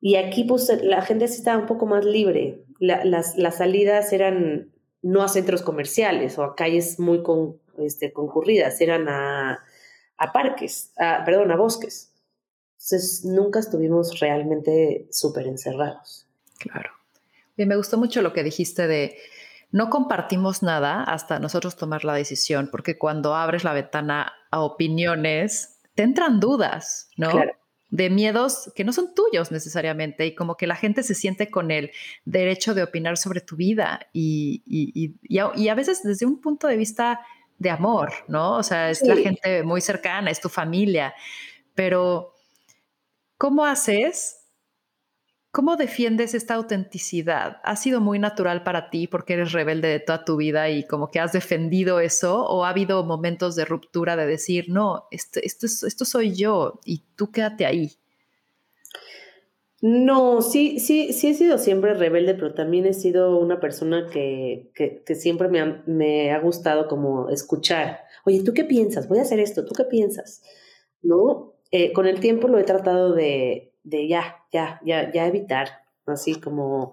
Y 0.00 0.16
aquí 0.16 0.44
pues 0.44 0.70
la 0.82 1.02
gente 1.02 1.28
sí 1.28 1.38
estaba 1.38 1.58
un 1.58 1.66
poco 1.66 1.86
más 1.86 2.04
libre. 2.04 2.64
las, 2.78 3.36
las, 3.36 3.56
salidas 3.56 4.12
eran 4.12 4.70
no 5.02 5.22
a 5.22 5.28
centros 5.28 5.62
comerciales 5.62 6.38
o 6.38 6.44
a 6.44 6.54
calles 6.54 7.00
muy 7.00 7.22
con, 7.22 7.58
este, 7.78 8.12
concurridas, 8.12 8.80
eran 8.80 9.08
a, 9.08 9.64
a 10.16 10.32
parques, 10.32 10.92
a, 10.98 11.24
perdón, 11.24 11.50
a 11.50 11.56
bosques. 11.56 12.12
Entonces, 12.74 13.24
nunca 13.24 13.58
estuvimos 13.58 14.20
realmente 14.20 15.08
súper 15.10 15.46
encerrados. 15.46 16.26
Claro. 16.58 16.90
Y 17.56 17.66
me 17.66 17.76
gustó 17.76 17.98
mucho 17.98 18.22
lo 18.22 18.32
que 18.32 18.44
dijiste 18.44 18.86
de 18.86 19.18
no 19.70 19.90
compartimos 19.90 20.62
nada 20.62 21.02
hasta 21.02 21.40
nosotros 21.40 21.76
tomar 21.76 22.04
la 22.04 22.14
decisión, 22.14 22.68
porque 22.70 22.96
cuando 22.96 23.34
abres 23.34 23.64
la 23.64 23.72
ventana 23.72 24.32
a 24.50 24.60
opiniones, 24.60 25.80
te 25.94 26.04
entran 26.04 26.40
dudas, 26.40 27.10
¿no? 27.16 27.32
De 27.90 28.10
miedos 28.10 28.70
que 28.74 28.84
no 28.84 28.92
son 28.92 29.14
tuyos 29.14 29.50
necesariamente 29.50 30.26
y 30.26 30.34
como 30.34 30.56
que 30.56 30.66
la 30.66 30.76
gente 30.76 31.02
se 31.02 31.14
siente 31.14 31.50
con 31.50 31.70
el 31.70 31.90
derecho 32.24 32.74
de 32.74 32.82
opinar 32.82 33.16
sobre 33.16 33.40
tu 33.40 33.56
vida 33.56 34.08
y, 34.12 34.62
y, 34.66 35.14
y, 35.22 35.68
a, 35.68 35.74
veces 35.74 36.02
desde 36.02 36.26
un 36.26 36.40
punto 36.40 36.66
de 36.66 36.76
vista 36.76 37.20
de 37.58 37.70
amor, 37.70 38.12
¿no? 38.28 38.56
O 38.56 38.62
sea, 38.62 38.90
es 38.90 39.02
la 39.02 39.16
gente 39.16 39.62
muy 39.62 39.80
cercana, 39.80 40.30
es 40.30 40.40
tu 40.40 40.48
familia, 40.48 41.14
pero 41.74 42.34
¿Cómo 43.38 43.64
haces? 43.64 44.37
¿Cómo 45.58 45.74
defiendes 45.74 46.34
esta 46.34 46.54
autenticidad? 46.54 47.56
¿Ha 47.64 47.74
sido 47.74 48.00
muy 48.00 48.20
natural 48.20 48.62
para 48.62 48.90
ti 48.90 49.08
porque 49.08 49.32
eres 49.32 49.50
rebelde 49.50 49.88
de 49.88 49.98
toda 49.98 50.24
tu 50.24 50.36
vida 50.36 50.70
y 50.70 50.86
como 50.86 51.10
que 51.10 51.18
has 51.18 51.32
defendido 51.32 51.98
eso? 51.98 52.46
¿O 52.46 52.64
ha 52.64 52.68
habido 52.68 53.02
momentos 53.02 53.56
de 53.56 53.64
ruptura 53.64 54.14
de 54.14 54.24
decir, 54.24 54.66
no, 54.68 55.08
esto, 55.10 55.40
esto, 55.42 56.04
soy 56.04 56.36
yo 56.36 56.78
y 56.84 57.02
tú 57.16 57.32
quédate 57.32 57.66
ahí? 57.66 57.90
No, 59.82 60.42
sí, 60.42 60.78
sí, 60.78 61.12
sí 61.12 61.30
he 61.30 61.34
sido 61.34 61.58
siempre 61.58 61.92
rebelde, 61.94 62.34
pero 62.34 62.54
también 62.54 62.86
he 62.86 62.94
sido 62.94 63.36
una 63.36 63.58
persona 63.58 64.06
que, 64.12 64.70
que, 64.76 65.14
siempre 65.16 65.48
me 65.48 65.60
ha, 65.60 65.82
me 65.86 66.30
ha, 66.30 66.38
gustado 66.38 66.86
como 66.86 67.30
escuchar. 67.30 68.02
Oye, 68.24 68.44
¿tú 68.44 68.54
qué 68.54 68.62
piensas? 68.62 69.08
Voy 69.08 69.18
a 69.18 69.22
hacer 69.22 69.40
esto, 69.40 69.64
¿tú 69.64 69.74
qué 69.74 69.82
piensas? 69.82 70.40
¿No? 71.02 71.54
Eh, 71.72 71.92
con 71.92 72.06
el 72.06 72.20
tiempo 72.20 72.46
lo 72.46 72.60
he 72.60 72.64
tratado 72.64 73.12
de, 73.12 73.67
de 73.88 74.08
ya, 74.08 74.36
ya, 74.52 74.80
ya, 74.84 75.10
ya 75.12 75.26
evitar, 75.26 75.68
así 76.06 76.40
como... 76.40 76.92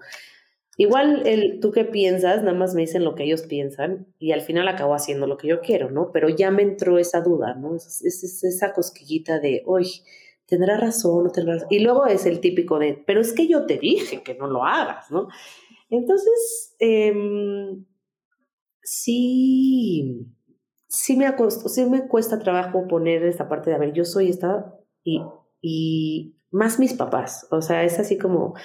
Igual 0.78 1.26
el, 1.26 1.62
tú 1.62 1.72
qué 1.72 1.86
piensas, 1.86 2.44
nada 2.44 2.58
más 2.58 2.76
me 2.76 2.82
dicen 2.82 3.06
lo 3.06 3.16
que 3.16 3.24
ellos 3.24 3.44
piensan 3.44 4.08
y 4.20 4.34
al 4.34 4.42
final 4.42 4.68
acabo 4.68 4.94
haciendo 4.94 5.26
lo 5.26 5.38
que 5.38 5.48
yo 5.48 5.62
quiero, 5.62 5.90
¿no? 5.90 6.12
Pero 6.12 6.28
ya 6.28 6.52
me 6.52 6.64
entró 6.64 7.00
esa 7.00 7.22
duda, 7.22 7.54
¿no? 7.54 7.76
Es, 7.76 8.04
es, 8.04 8.44
esa 8.44 8.74
cosquillita 8.74 9.40
de, 9.40 9.64
oye, 9.66 10.02
¿tendrá 10.46 10.76
razón 10.76 11.24
no 11.24 11.30
tendrá 11.32 11.54
razón? 11.54 11.70
Y 11.72 11.80
luego 11.80 12.06
es 12.08 12.26
el 12.26 12.42
típico 12.42 12.78
de, 12.78 13.02
pero 13.08 13.22
es 13.22 13.32
que 13.32 13.48
yo 13.48 13.66
te 13.66 13.78
dije 13.78 14.22
que 14.22 14.36
no 14.36 14.48
lo 14.48 14.66
hagas, 14.66 15.10
¿no? 15.12 15.30
Entonces, 15.90 16.76
em, 16.80 17.86
sí, 18.82 20.28
sí 20.90 21.16
me, 21.16 21.34
sí 21.68 21.86
me 21.86 22.08
cuesta 22.10 22.38
trabajo 22.40 22.86
poner 22.86 23.24
esta 23.24 23.48
parte 23.48 23.70
de, 23.70 23.78
a 23.78 23.80
ver, 23.80 23.94
yo 23.94 24.04
soy 24.04 24.30
esta 24.30 24.78
y 25.62 26.36
más 26.52 26.80
mis 26.80 26.94
papás. 26.94 27.48
O 27.52 27.62
sea, 27.62 27.84
es 27.84 28.00
así 28.00 28.18
como, 28.18 28.56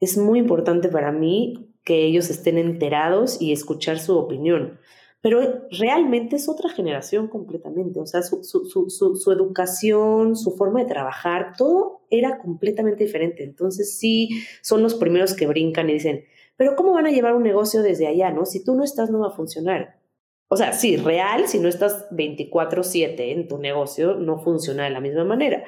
es 0.00 0.18
muy 0.18 0.38
importante 0.38 0.88
para 0.88 1.12
mí 1.12 1.74
que 1.84 2.04
ellos 2.04 2.30
estén 2.30 2.58
enterados 2.58 3.40
y 3.40 3.52
escuchar 3.52 3.98
su 3.98 4.16
opinión. 4.16 4.78
Pero 5.20 5.68
realmente 5.70 6.34
es 6.34 6.48
otra 6.48 6.68
generación 6.68 7.28
completamente. 7.28 8.00
O 8.00 8.06
sea, 8.06 8.22
su, 8.22 8.42
su, 8.42 8.90
su, 8.90 9.32
educación, 9.32 10.34
su 10.34 10.50
forma 10.56 10.80
de 10.80 10.88
trabajar, 10.88 11.54
todo 11.56 12.02
era 12.10 12.38
completamente 12.38 13.04
diferente. 13.04 13.44
Entonces 13.44 13.96
sí, 13.96 14.42
son 14.62 14.82
los 14.82 14.94
primeros 14.94 15.34
que 15.34 15.46
brincan 15.46 15.88
y 15.88 15.94
dicen, 15.94 16.24
pero 16.56 16.74
¿cómo 16.74 16.92
van 16.92 17.06
a 17.06 17.12
llevar 17.12 17.34
un 17.34 17.44
negocio 17.44 17.82
desde 17.82 18.08
allá? 18.08 18.32
¿no? 18.32 18.44
Si 18.44 18.64
tú 18.64 18.74
no 18.74 18.82
estás, 18.82 19.10
no 19.10 19.20
va 19.20 19.28
a 19.28 19.36
funcionar. 19.36 20.02
O 20.48 20.56
sea, 20.56 20.72
sí, 20.72 20.96
real, 20.96 21.46
si 21.46 21.58
no 21.58 21.68
estás 21.68 22.10
24/7 22.10 23.32
en 23.32 23.48
tu 23.48 23.58
negocio, 23.58 24.16
no 24.16 24.38
funciona 24.38 24.84
de 24.84 24.90
la 24.90 25.00
misma 25.00 25.24
manera. 25.24 25.64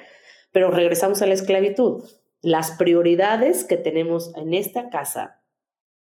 Pero 0.55 0.71
regresamos 0.71 1.21
a 1.21 1.27
la 1.27 1.35
esclavitud. 1.35 2.05
Las 2.41 2.71
prioridades 2.71 3.65
que 3.65 3.77
tenemos 3.77 4.33
en 4.37 4.55
esta 4.55 4.89
casa 4.89 5.43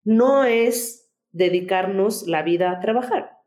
no 0.04 0.44
es 0.44 1.10
dedicarnos 1.32 2.28
la 2.28 2.44
vida 2.44 2.70
a 2.72 2.82
trabajar, 2.82 3.40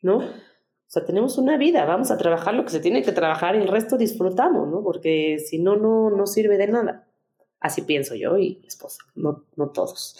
¿no? 0.00 0.18
O 0.18 0.92
sea, 0.92 1.04
tenemos 1.04 1.36
una 1.36 1.58
vida, 1.58 1.84
vamos 1.84 2.10
a 2.10 2.16
trabajar 2.16 2.54
lo 2.54 2.64
que 2.64 2.70
se 2.70 2.80
tiene 2.80 3.02
que 3.02 3.12
trabajar 3.12 3.56
y 3.56 3.58
el 3.58 3.68
resto 3.68 3.96
disfrutamos, 3.96 4.68
¿no? 4.68 4.82
Porque 4.82 5.38
si 5.38 5.58
no, 5.58 5.76
no, 5.76 6.10
no 6.10 6.26
sirve 6.26 6.56
de 6.58 6.68
nada. 6.68 7.08
Así 7.60 7.82
pienso 7.82 8.14
yo 8.14 8.38
y 8.38 8.58
mi 8.60 8.68
esposa, 8.68 9.02
no, 9.14 9.44
no 9.56 9.70
todos. 9.70 10.16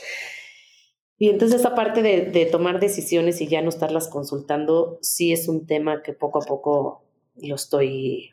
Y 1.23 1.29
entonces 1.29 1.61
esa 1.61 1.75
parte 1.75 2.03
de, 2.03 2.47
tomar 2.47 2.81
decisiones 2.81 3.43
y 3.43 3.47
ya 3.47 3.61
no 3.61 3.69
estarlas 3.69 4.09
consultando, 4.09 4.99
sí 5.03 5.33
es 5.33 5.49
un 5.49 5.67
tema 5.67 6.03
que 6.03 6.15
poco 6.15 6.43
a 6.43 6.47
poco 6.47 7.05
lo 7.37 7.55
estoy 7.55 8.33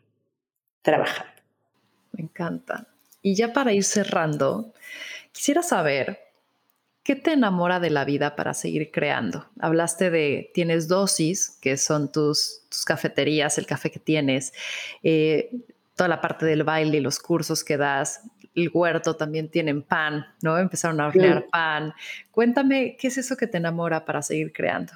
trabajando. 0.82 1.37
Me 2.18 2.24
encanta. 2.24 2.88
Y 3.22 3.36
ya 3.36 3.54
para 3.54 3.74
ir 3.74 3.84
cerrando, 3.84 4.74
quisiera 5.32 5.62
saber, 5.62 6.20
¿qué 7.04 7.16
te 7.16 7.34
enamora 7.34 7.80
de 7.80 7.92
la 7.92 8.06
vida 8.06 8.36
para 8.36 8.54
seguir 8.54 8.92
creando? 8.92 9.46
Hablaste 9.60 10.10
de, 10.10 10.52
tienes 10.54 10.88
dosis, 10.88 11.58
que 11.62 11.78
son 11.78 12.12
tus, 12.12 12.64
tus 12.70 12.84
cafeterías, 12.86 13.58
el 13.58 13.68
café 13.68 13.92
que 13.92 14.00
tienes, 14.00 14.52
eh, 15.04 15.52
toda 15.96 16.08
la 16.08 16.22
parte 16.22 16.46
del 16.46 16.64
baile 16.64 17.00
los 17.02 17.20
cursos 17.20 17.64
que 17.64 17.78
das, 17.78 18.22
el 18.56 18.72
huerto 18.74 19.16
también 19.16 19.50
tienen 19.50 19.84
pan, 19.84 20.26
¿no? 20.42 20.58
Empezaron 20.58 21.00
a 21.00 21.08
hornear 21.08 21.46
pan. 21.52 21.94
Cuéntame, 22.32 22.98
¿qué 23.00 23.08
es 23.08 23.18
eso 23.20 23.38
que 23.38 23.46
te 23.46 23.58
enamora 23.58 24.04
para 24.04 24.24
seguir 24.24 24.52
creando? 24.52 24.94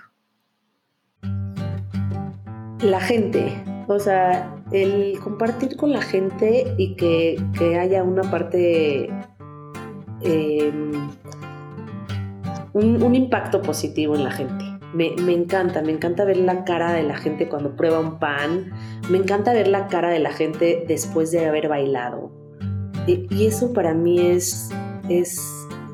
La 2.82 2.99
gente, 2.99 3.63
o 3.93 3.99
sea, 3.99 4.55
el 4.71 5.19
compartir 5.19 5.75
con 5.75 5.91
la 5.91 6.01
gente 6.01 6.73
y 6.77 6.95
que, 6.95 7.37
haya 7.79 8.03
una 8.03 8.23
parte, 8.23 9.09
em, 10.21 11.09
un, 12.73 13.15
impacto 13.15 13.61
positivo 13.61 14.15
en 14.15 14.23
la 14.23 14.31
gente. 14.31 14.65
Me, 14.93 15.11
me, 15.21 15.33
encanta, 15.33 15.81
me 15.81 15.91
encanta 15.91 16.25
ver 16.25 16.37
la 16.37 16.63
cara 16.65 16.91
de 16.91 17.03
la 17.03 17.17
gente 17.17 17.47
cuando 17.47 17.75
prueba 17.75 17.99
un 17.99 18.19
pan, 18.19 18.71
me 19.09 19.17
encanta 19.17 19.53
ver 19.53 19.67
la 19.67 19.87
cara 19.87 20.09
de 20.09 20.19
la 20.19 20.31
gente 20.31 20.83
después 20.87 21.31
de 21.31 21.45
haber 21.45 21.67
bailado. 21.67 22.31
Y, 23.07 23.45
eso 23.45 23.73
para 23.73 23.93
mí 23.93 24.19
es, 24.19 24.69
es 25.09 25.41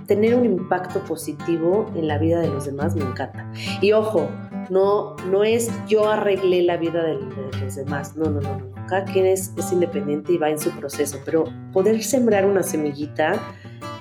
tener 0.08 0.36
un 0.36 0.46
impacto 0.46 1.00
positivo 1.02 1.86
en 1.96 2.08
la 2.08 2.18
vida 2.18 2.40
de 2.40 2.48
los 2.48 2.66
demás, 2.66 2.96
me 2.96 3.04
encanta. 3.04 3.52
Y 3.82 3.92
ojo, 3.92 4.30
no, 4.70 5.16
no 5.30 5.44
es 5.44 5.72
yo 5.88 6.10
arreglé 6.10 6.62
la 6.64 6.78
vida 6.78 7.04
de, 7.04 7.16
los 7.62 7.76
demás, 7.76 8.16
no, 8.16 8.26
no, 8.30 8.42
no, 8.42 8.58
no. 8.58 8.88
Cada 8.88 9.06
quien 9.06 9.26
es, 9.26 9.54
es 9.58 9.72
independiente 9.72 10.34
y 10.34 10.38
va 10.38 10.50
en 10.50 10.60
su 10.60 10.72
proceso, 10.72 11.20
pero 11.26 11.46
poder 11.74 12.02
sembrar 12.04 12.46
una 12.46 12.64
semillita 12.64 13.34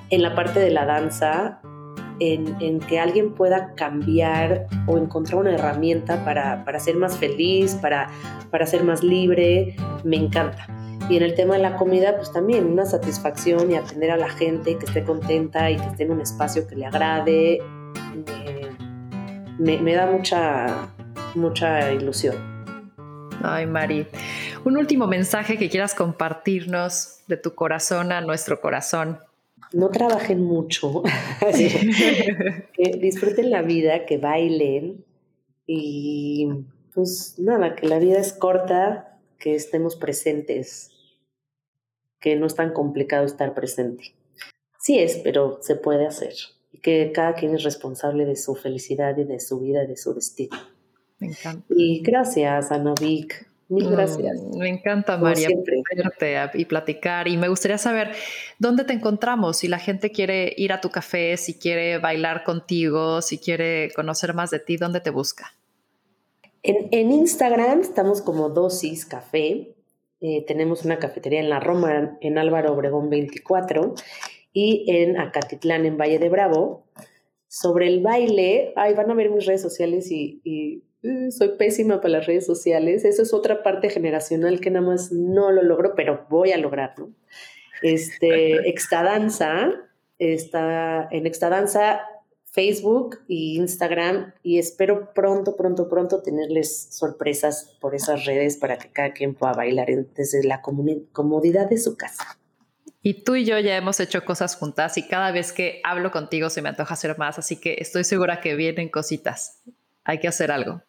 en 0.09 0.21
la 0.21 0.35
parte 0.35 0.59
de 0.59 0.71
la 0.71 0.85
danza, 0.85 1.59
en, 2.19 2.55
en, 2.61 2.79
que 2.79 2.99
alguien 2.99 3.33
pueda 3.33 3.73
cambiar 3.75 4.67
o 4.87 4.97
encontrar 4.97 5.41
una 5.41 5.53
herramienta 5.53 6.23
para, 6.23 6.63
para 6.65 6.79
ser 6.79 6.95
más 6.95 7.17
feliz, 7.17 7.75
para, 7.75 8.09
para 8.49 8.65
ser 8.65 8.83
más 8.83 9.03
libre, 9.03 9.75
me 10.03 10.15
encanta. 10.15 10.67
Y 11.09 11.17
en 11.17 11.23
el 11.23 11.35
tema 11.35 11.55
de 11.55 11.61
la 11.61 11.75
comida, 11.77 12.15
pues 12.15 12.31
también 12.33 12.65
una 12.65 12.85
satisfacción 12.85 13.71
y 13.71 13.75
atender 13.75 14.11
a 14.11 14.17
la 14.17 14.29
gente 14.29 14.77
que 14.77 14.85
esté 14.85 15.03
contenta 15.03 15.69
y 15.69 15.77
que 15.77 15.85
esté 15.85 16.03
en 16.03 16.11
un 16.11 16.21
espacio 16.21 16.67
que 16.67 16.75
le 16.75 16.85
agrade, 16.85 17.59
da 19.57 20.05
mucha, 20.05 20.89
mucha 21.35 21.91
ilusión. 21.93 22.35
Ay, 23.43 23.65
Mari. 23.65 24.07
Un 24.65 24.77
último 24.77 25.07
mensaje 25.07 25.57
que 25.57 25.69
quieras 25.69 25.93
compartirnos 25.93 27.19
de 27.27 27.37
tu 27.37 27.55
corazón 27.55 28.11
a 28.11 28.21
nuestro 28.21 28.59
corazón. 28.59 29.19
No 29.73 29.89
trabajen 29.89 30.43
mucho, 30.43 31.03
que 32.73 32.97
disfruten 33.01 33.51
la 33.51 33.61
vida, 33.61 34.05
que 34.05 34.17
bailen 34.17 35.03
y 35.65 36.47
pues 36.93 37.35
nada, 37.37 37.75
que 37.75 37.87
la 37.87 37.99
vida 37.99 38.17
es 38.17 38.31
corta, 38.31 39.19
que 39.37 39.55
estemos 39.55 39.97
presentes 39.97 40.91
que 42.19 42.35
no 42.35 42.47
es 42.47 42.55
tan 42.55 42.73
complicado 42.73 43.25
estar 43.25 43.53
presente. 43.53 44.15
Sí 44.79 44.99
es, 44.99 45.17
pero 45.17 45.59
se 45.61 45.75
puede 45.75 46.07
hacer. 46.07 46.33
Que 46.87 47.11
cada 47.11 47.33
quien 47.33 47.53
es 47.53 47.63
responsable 47.63 48.23
de 48.23 48.37
su 48.37 48.55
felicidad 48.55 49.17
y 49.17 49.25
de 49.25 49.41
su 49.41 49.59
vida 49.59 49.83
y 49.83 49.87
de 49.87 49.97
su 49.97 50.13
destino. 50.13 50.55
Me 51.19 51.27
encanta. 51.27 51.65
Y 51.69 51.99
gracias, 52.01 52.69
Vic. 53.01 53.45
Mil 53.67 53.89
mm, 53.89 53.91
gracias. 53.91 54.41
me 54.57 54.69
encanta, 54.69 55.17
María, 55.17 55.49
verte 55.49 56.57
y 56.57 56.63
platicar. 56.63 57.27
Y 57.27 57.35
me 57.35 57.49
gustaría 57.49 57.77
saber 57.77 58.11
dónde 58.57 58.85
te 58.85 58.93
encontramos, 58.93 59.57
si 59.57 59.67
la 59.67 59.79
gente 59.79 60.11
quiere 60.11 60.53
ir 60.55 60.71
a 60.71 60.79
tu 60.79 60.89
café, 60.89 61.35
si 61.35 61.55
quiere 61.55 61.97
bailar 61.97 62.45
contigo, 62.45 63.21
si 63.21 63.37
quiere 63.37 63.91
conocer 63.93 64.33
más 64.33 64.51
de 64.51 64.59
ti, 64.59 64.77
¿dónde 64.77 65.01
te 65.01 65.09
busca? 65.09 65.53
En, 66.63 66.87
en 66.91 67.11
Instagram 67.11 67.81
estamos 67.81 68.21
como 68.21 68.47
Dosis 68.47 69.05
Café 69.05 69.73
eh, 70.19 70.43
tenemos 70.47 70.83
una 70.83 70.97
cafetería 70.97 71.39
en 71.39 71.49
la 71.49 71.59
Roma, 71.59 72.17
en 72.21 72.37
Álvaro 72.39 72.73
Obregón 72.73 73.09
24, 73.09 73.93
y 74.59 74.85
en 74.87 75.19
Acatitlán, 75.19 75.85
en 75.85 75.99
Valle 75.99 76.17
de 76.17 76.29
Bravo. 76.29 76.87
Sobre 77.47 77.85
el 77.85 78.01
baile, 78.01 78.73
ay, 78.75 78.95
van 78.95 79.11
a 79.11 79.13
ver 79.13 79.29
mis 79.29 79.45
redes 79.45 79.61
sociales 79.61 80.11
y, 80.11 80.83
uh, 81.03 81.29
soy 81.29 81.49
pésima 81.59 82.01
para 82.01 82.13
las 82.13 82.25
redes 82.25 82.47
sociales. 82.47 83.05
Eso 83.05 83.21
es 83.21 83.35
otra 83.35 83.61
parte 83.61 83.91
generacional 83.91 84.59
que 84.59 84.71
nada 84.71 84.83
más 84.83 85.11
no 85.11 85.51
lo 85.51 85.61
logro, 85.61 85.93
pero 85.95 86.25
voy 86.31 86.53
a 86.53 86.57
lograrlo. 86.57 87.11
Este, 87.83 88.53
Extadanza, 88.67 89.73
está 90.17 91.07
en 91.11 91.27
Extadanza 91.27 92.01
Facebook 92.45 93.19
e 93.29 93.57
Instagram 93.61 94.33
y 94.41 94.57
espero 94.57 95.13
pronto, 95.13 95.55
pronto, 95.55 95.87
pronto 95.87 96.23
tenerles 96.23 96.87
sorpresas 96.89 97.77
por 97.79 97.93
esas 97.93 98.25
redes 98.25 98.57
para 98.57 98.79
que 98.79 98.91
cada 98.91 99.13
quien 99.13 99.35
pueda 99.35 99.53
bailar 99.53 99.87
desde 100.15 100.43
la 100.43 100.63
comodidad 100.63 101.69
de 101.69 101.77
su 101.77 101.95
casa. 101.95 102.39
Y 103.07 103.23
tú 103.23 103.37
y 103.37 103.45
yo 103.45 103.57
ya 103.57 103.77
hemos 103.77 104.01
hecho 104.01 104.25
cosas 104.25 104.57
juntas 104.57 104.97
y 104.97 105.07
cada 105.07 105.31
vez 105.31 105.53
que 105.53 105.79
hablo 105.85 106.11
contigo 106.11 106.49
se 106.49 106.61
me 106.61 106.67
antoja 106.67 106.93
hacer 106.93 107.17
más, 107.17 107.39
así 107.39 107.55
que 107.55 107.77
estoy 107.79 108.03
segura 108.03 108.41
que 108.41 108.53
vienen 108.55 108.89
cositas. 108.89 109.61
Hay 110.03 110.19
que 110.19 110.27
hacer 110.27 110.51
algo. 110.51 110.81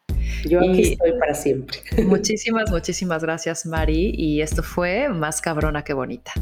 Yo 0.45 0.59
aquí 0.59 0.95
estoy 0.95 1.13
para 1.17 1.33
siempre. 1.33 1.79
Muchísimas, 2.07 2.73
muchísimas 2.73 3.23
gracias, 3.23 3.67
Mari. 3.67 4.15
Y 4.17 4.41
esto 4.41 4.65
fue 4.65 5.09
Más 5.09 5.41
cabrona 5.41 5.85
que 5.85 5.93
bonita. 5.93 6.33